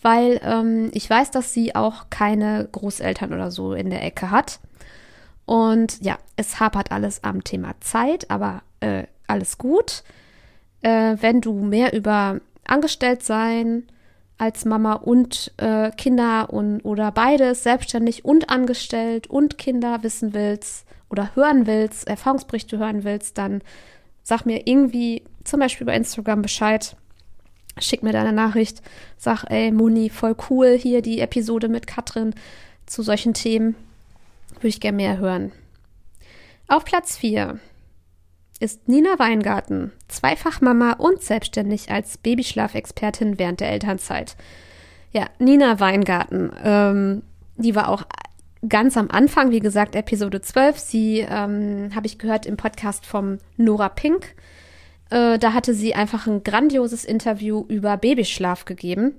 weil 0.00 0.40
ähm, 0.44 0.92
ich 0.92 1.10
weiß, 1.10 1.32
dass 1.32 1.52
sie 1.52 1.74
auch 1.74 2.04
keine 2.08 2.68
Großeltern 2.70 3.32
oder 3.32 3.50
so 3.50 3.74
in 3.74 3.90
der 3.90 4.04
Ecke 4.04 4.30
hat. 4.30 4.60
Und 5.44 6.00
ja, 6.00 6.18
es 6.36 6.60
hapert 6.60 6.92
alles 6.92 7.24
am 7.24 7.42
Thema 7.42 7.74
Zeit, 7.80 8.30
aber 8.30 8.62
äh, 8.78 9.08
alles 9.26 9.58
gut. 9.58 10.04
Äh, 10.82 11.16
wenn 11.20 11.40
du 11.40 11.52
mehr 11.54 11.94
über 11.94 12.38
Angestelltsein, 12.64 13.88
als 14.42 14.64
Mama 14.64 14.94
und 14.94 15.52
äh, 15.58 15.92
Kinder 15.92 16.52
und 16.52 16.80
oder 16.80 17.12
beides, 17.12 17.62
selbstständig 17.62 18.24
und 18.24 18.50
angestellt 18.50 19.28
und 19.28 19.56
Kinder 19.56 20.02
wissen 20.02 20.34
willst 20.34 20.84
oder 21.10 21.36
hören 21.36 21.68
willst, 21.68 22.08
Erfahrungsberichte 22.08 22.76
hören 22.76 23.04
willst, 23.04 23.38
dann 23.38 23.62
sag 24.24 24.44
mir 24.44 24.66
irgendwie 24.66 25.22
zum 25.44 25.60
Beispiel 25.60 25.86
bei 25.86 25.94
Instagram 25.94 26.42
Bescheid. 26.42 26.96
Schick 27.78 28.02
mir 28.02 28.12
deine 28.12 28.32
Nachricht, 28.32 28.82
sag, 29.16 29.44
ey, 29.48 29.70
Moni, 29.70 30.10
voll 30.10 30.34
cool 30.50 30.76
hier 30.76 31.02
die 31.02 31.20
Episode 31.20 31.68
mit 31.68 31.86
Katrin 31.86 32.34
zu 32.84 33.02
solchen 33.04 33.34
Themen. 33.34 33.76
Würde 34.56 34.68
ich 34.68 34.80
gerne 34.80 34.96
mehr 34.96 35.18
hören. 35.18 35.52
Auf 36.66 36.84
Platz 36.84 37.16
4 37.16 37.60
ist 38.62 38.88
Nina 38.88 39.18
Weingarten, 39.18 39.92
Zweifachmama 40.08 40.92
und 40.92 41.20
selbstständig 41.20 41.90
als 41.90 42.16
Babyschlafexpertin 42.16 43.38
während 43.38 43.60
der 43.60 43.70
Elternzeit. 43.70 44.36
Ja, 45.12 45.26
Nina 45.38 45.80
Weingarten, 45.80 46.52
ähm, 46.62 47.22
die 47.56 47.74
war 47.74 47.88
auch 47.88 48.04
ganz 48.68 48.96
am 48.96 49.10
Anfang, 49.10 49.50
wie 49.50 49.60
gesagt, 49.60 49.96
Episode 49.96 50.40
12. 50.40 50.78
Sie 50.78 51.18
ähm, 51.18 51.90
habe 51.94 52.06
ich 52.06 52.18
gehört 52.18 52.46
im 52.46 52.56
Podcast 52.56 53.04
vom 53.04 53.38
Nora 53.56 53.88
Pink. 53.88 54.34
Äh, 55.10 55.38
da 55.38 55.52
hatte 55.52 55.74
sie 55.74 55.94
einfach 55.94 56.26
ein 56.26 56.44
grandioses 56.44 57.04
Interview 57.04 57.64
über 57.68 57.96
Babyschlaf 57.96 58.64
gegeben. 58.64 59.14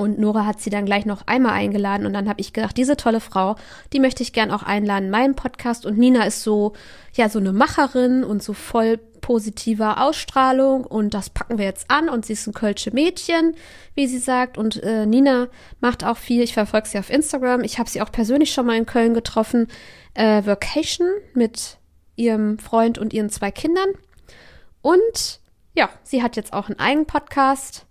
Und 0.00 0.18
Nora 0.18 0.46
hat 0.46 0.62
sie 0.62 0.70
dann 0.70 0.86
gleich 0.86 1.04
noch 1.04 1.26
einmal 1.26 1.52
eingeladen 1.52 2.06
und 2.06 2.14
dann 2.14 2.26
habe 2.26 2.40
ich 2.40 2.54
gedacht, 2.54 2.78
diese 2.78 2.96
tolle 2.96 3.20
Frau, 3.20 3.56
die 3.92 4.00
möchte 4.00 4.22
ich 4.22 4.32
gern 4.32 4.50
auch 4.50 4.62
einladen 4.62 5.04
in 5.04 5.10
meinem 5.10 5.34
Podcast. 5.34 5.84
Und 5.84 5.98
Nina 5.98 6.24
ist 6.24 6.42
so, 6.42 6.72
ja, 7.12 7.28
so 7.28 7.38
eine 7.38 7.52
Macherin 7.52 8.24
und 8.24 8.42
so 8.42 8.54
voll 8.54 8.96
positiver 8.96 10.02
Ausstrahlung 10.02 10.86
und 10.86 11.12
das 11.12 11.28
packen 11.28 11.58
wir 11.58 11.66
jetzt 11.66 11.90
an 11.90 12.08
und 12.08 12.24
sie 12.24 12.32
ist 12.32 12.46
ein 12.46 12.54
Kölsche 12.54 12.92
Mädchen, 12.92 13.54
wie 13.94 14.06
sie 14.06 14.20
sagt. 14.20 14.56
Und 14.56 14.82
äh, 14.82 15.04
Nina 15.04 15.48
macht 15.80 16.02
auch 16.02 16.16
viel, 16.16 16.42
ich 16.42 16.54
verfolge 16.54 16.88
sie 16.88 16.98
auf 16.98 17.10
Instagram. 17.10 17.62
Ich 17.62 17.78
habe 17.78 17.90
sie 17.90 18.00
auch 18.00 18.10
persönlich 18.10 18.54
schon 18.54 18.64
mal 18.64 18.78
in 18.78 18.86
Köln 18.86 19.12
getroffen. 19.12 19.68
Äh, 20.14 20.46
Vacation 20.46 21.08
mit 21.34 21.76
ihrem 22.16 22.58
Freund 22.58 22.96
und 22.96 23.12
ihren 23.12 23.28
zwei 23.28 23.50
Kindern. 23.50 23.90
Und 24.80 25.40
ja, 25.74 25.90
sie 26.04 26.22
hat 26.22 26.36
jetzt 26.36 26.54
auch 26.54 26.70
einen 26.70 26.78
eigenen 26.78 27.06
Podcast 27.06 27.84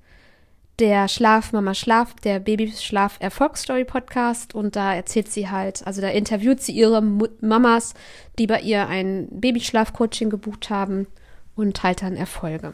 der 0.80 1.10
Schlaf 1.10 1.52
Mama 1.52 1.74
Schlaf, 1.74 2.14
der 2.24 2.40
Babyschlaf 2.40 3.18
Erfolgsstory 3.20 3.84
Podcast 3.84 4.56
und 4.56 4.76
da 4.76 4.96
erzählt 4.96 5.30
sie 5.30 5.50
halt, 5.50 5.86
also 5.86 6.00
da 6.00 6.08
interviewt 6.08 6.62
sie 6.62 6.72
ihre 6.72 7.02
Mamas, 7.02 7.94
die 8.38 8.48
bei 8.48 8.62
ihr 8.62 8.88
ein 8.88 9.28
Babyschlaf 9.30 9.92
Coaching 9.92 10.30
gebucht 10.30 10.70
haben 10.70 11.08
und 11.56 11.76
teilt 11.76 12.02
dann 12.02 12.16
Erfolge. 12.16 12.74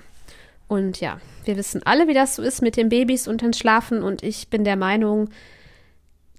Und 0.67 0.99
ja, 0.99 1.19
wir 1.45 1.57
wissen 1.57 1.81
alle, 1.83 2.07
wie 2.07 2.13
das 2.13 2.35
so 2.35 2.43
ist 2.43 2.61
mit 2.61 2.77
den 2.77 2.89
Babys 2.89 3.27
und 3.27 3.41
den 3.41 3.53
Schlafen 3.53 4.03
und 4.03 4.23
ich 4.23 4.49
bin 4.49 4.63
der 4.63 4.75
Meinung, 4.75 5.29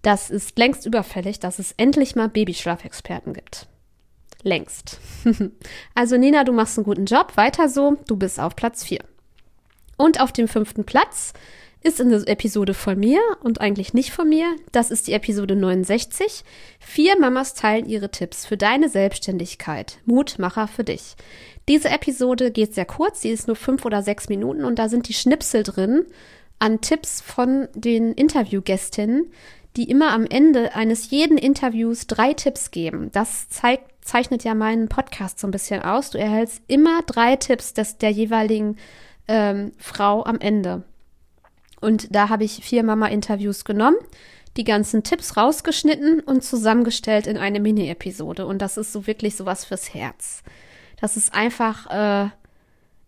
das 0.03 0.31
ist 0.31 0.57
längst 0.59 0.87
überfällig, 0.87 1.41
dass 1.41 1.59
es 1.59 1.73
endlich 1.73 2.15
mal 2.15 2.29
Babyschlafexperten 2.29 3.33
gibt. 3.35 3.67
Längst. 4.43 5.01
also 5.95 6.17
Nina, 6.17 6.45
du 6.45 6.53
machst 6.53 6.79
einen 6.79 6.85
guten 6.85 7.07
Job, 7.07 7.37
weiter 7.37 7.69
so, 7.69 7.97
du 8.07 8.17
bist 8.17 8.39
auf 8.39 8.55
Platz 8.55 8.85
4. 8.85 9.01
Und 9.97 10.21
auf 10.21 10.33
dem 10.33 10.49
fünften 10.49 10.85
Platz 10.85 11.33
ist 11.83 12.01
eine 12.01 12.27
Episode 12.27 12.75
von 12.75 12.99
mir 12.99 13.21
und 13.43 13.61
eigentlich 13.61 13.95
nicht 13.95 14.11
von 14.11 14.29
mir. 14.29 14.57
Das 14.73 14.91
ist 14.91 15.07
die 15.07 15.13
Episode 15.13 15.55
69. 15.55 16.43
Vier 16.81 17.19
Mamas 17.19 17.55
teilen 17.55 17.87
ihre 17.87 18.11
Tipps 18.11 18.45
für 18.45 18.57
deine 18.57 18.89
Selbstständigkeit. 18.89 19.99
Mutmacher 20.05 20.67
für 20.67 20.85
dich. 20.85 21.15
Diese 21.69 21.89
Episode 21.89 22.51
geht 22.51 22.75
sehr 22.75 22.85
kurz, 22.87 23.23
sie 23.23 23.31
ist 23.31 23.47
nur 23.47 23.57
fünf 23.57 23.85
oder 23.85 24.03
sechs 24.03 24.29
Minuten 24.29 24.65
und 24.65 24.79
da 24.79 24.89
sind 24.89 25.09
die 25.09 25.15
Schnipsel 25.15 25.63
drin 25.63 26.07
an 26.59 26.81
Tipps 26.81 27.21
von 27.21 27.69
den 27.75 28.13
Interviewgästinnen, 28.13 29.31
die 29.77 29.91
immer 29.91 30.13
am 30.13 30.27
Ende 30.27 30.75
eines 30.75 31.11
jeden 31.11 31.39
Interviews 31.39 32.07
drei 32.07 32.33
Tipps 32.33 32.71
geben. 32.71 33.11
Das 33.13 33.49
zeigt, 33.49 34.05
zeichnet 34.05 34.43
ja 34.43 34.55
meinen 34.55 34.89
Podcast 34.89 35.39
so 35.39 35.47
ein 35.47 35.51
bisschen 35.51 35.83
aus. 35.83 36.11
Du 36.11 36.19
erhältst 36.19 36.63
immer 36.67 37.03
drei 37.03 37.37
Tipps 37.37 37.75
des, 37.75 37.99
der 37.99 38.11
jeweiligen 38.11 38.77
ähm, 39.29 39.73
Frau 39.79 40.25
am 40.25 40.39
Ende. 40.39 40.83
Und 41.81 42.15
da 42.15 42.29
habe 42.29 42.45
ich 42.45 42.65
vier 42.65 42.83
Mama-Interviews 42.83 43.65
genommen, 43.65 43.97
die 44.57 44.65
ganzen 44.65 45.03
Tipps 45.03 45.37
rausgeschnitten 45.37 46.21
und 46.21 46.43
zusammengestellt 46.43 47.27
in 47.27 47.37
eine 47.37 47.61
Mini-Episode. 47.61 48.47
Und 48.47 48.63
das 48.63 48.77
ist 48.77 48.93
so 48.93 49.07
wirklich 49.07 49.37
sowas 49.37 49.65
fürs 49.65 49.93
Herz. 49.93 50.43
Das 51.01 51.17
ist 51.17 51.35
einfach, 51.35 51.91
äh, 51.91 52.31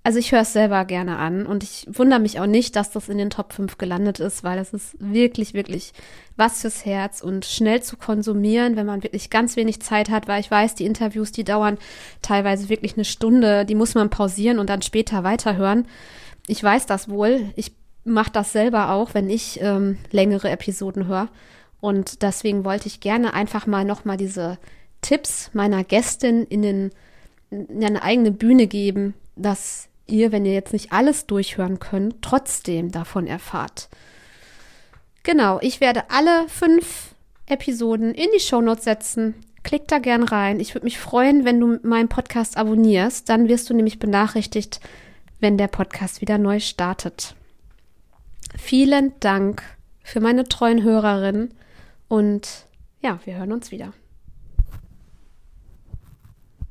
also 0.05 0.19
ich 0.19 0.33
höre 0.33 0.41
es 0.41 0.53
selber 0.53 0.85
gerne 0.85 1.19
an 1.19 1.45
und 1.45 1.63
ich 1.63 1.87
wundere 1.93 2.21
mich 2.21 2.41
auch 2.41 2.47
nicht, 2.47 2.77
dass 2.77 2.91
das 2.91 3.09
in 3.09 3.19
den 3.19 3.31
Top 3.31 3.53
5 3.53 3.79
gelandet 3.79 4.21
ist, 4.21 4.43
weil 4.43 4.57
das 4.57 4.73
ist 4.73 4.97
wirklich, 4.99 5.55
wirklich 5.55 5.93
was 6.37 6.63
fürs 6.63 6.87
Herz 6.87 7.21
und 7.21 7.45
schnell 7.45 7.83
zu 7.83 7.97
konsumieren, 7.97 8.77
wenn 8.77 8.87
man 8.87 9.03
wirklich 9.03 9.29
ganz 9.29 9.57
wenig 9.57 9.81
Zeit 9.83 10.09
hat, 10.09 10.29
weil 10.29 10.41
ich 10.41 10.51
weiß, 10.51 10.77
die 10.77 10.87
Interviews, 10.87 11.33
die 11.33 11.45
dauern 11.45 11.79
teilweise 12.23 12.69
wirklich 12.69 12.95
eine 12.95 13.05
Stunde, 13.05 13.67
die 13.67 13.75
muss 13.75 13.95
man 13.95 14.09
pausieren 14.09 14.59
und 14.59 14.71
dann 14.71 14.83
später 14.83 15.25
weiterhören. 15.25 15.87
Ich 16.47 16.63
weiß 16.63 16.87
das 16.87 17.11
wohl. 17.11 17.53
Ich 17.57 17.73
mache 18.05 18.33
das 18.33 18.53
selber 18.53 18.93
auch, 18.93 19.15
wenn 19.15 19.29
ich 19.29 19.61
ähm, 19.61 19.99
längere 20.11 20.49
Episoden 20.49 21.07
höre. 21.07 21.29
Und 21.81 22.23
deswegen 22.23 22.65
wollte 22.65 22.87
ich 22.87 23.01
gerne 23.01 23.35
einfach 23.35 23.67
mal 23.67 23.85
nochmal 23.85 24.17
diese 24.17 24.59
Tipps 25.03 25.51
meiner 25.53 25.85
Gästin 25.85 26.45
in, 26.45 26.63
den, 26.63 26.91
in 27.51 27.85
eine 27.85 28.03
eigene 28.03 28.33
Bühne 28.33 28.67
geben, 28.67 29.15
dass 29.37 29.88
ihr, 30.09 30.33
wenn 30.33 30.45
ihr 30.45 30.55
jetzt 30.55 30.73
nicht 30.73 30.93
alles 30.93 31.27
durchhören 31.27 31.79
könnt, 31.79 32.23
trotzdem 32.23 32.91
davon 32.91 33.27
erfahrt. 33.27 33.89
Genau, 35.23 35.59
ich 35.61 35.81
werde 35.81 36.11
alle 36.11 36.49
fünf 36.49 37.15
Episoden 37.47 38.15
in 38.15 38.29
die 38.35 38.41
Shownotes 38.41 38.85
setzen. 38.85 39.35
Klick 39.63 39.89
da 39.89 39.99
gern 39.99 40.23
rein. 40.23 40.61
Ich 40.61 40.75
würde 40.75 40.87
mich 40.87 40.99
freuen, 40.99 41.45
wenn 41.45 41.61
du 41.61 41.79
meinen 41.83 42.09
Podcast 42.09 42.57
abonnierst. 42.57 43.29
Dann 43.29 43.49
wirst 43.49 43.69
du 43.69 43.75
nämlich 43.75 43.99
benachrichtigt, 43.99 44.81
wenn 45.41 45.59
der 45.59 45.69
Podcast 45.69 46.21
wieder 46.21 46.39
neu 46.39 46.61
startet. 46.61 47.35
Vielen 48.57 49.13
Dank 49.21 49.63
für 50.03 50.21
meine 50.21 50.45
treuen 50.45 50.83
Hörerinnen 50.83 51.53
und 52.09 52.49
ja, 53.03 53.21
wir 53.25 53.37
hören 53.37 53.53
uns 53.53 53.71
wieder. 53.71 53.93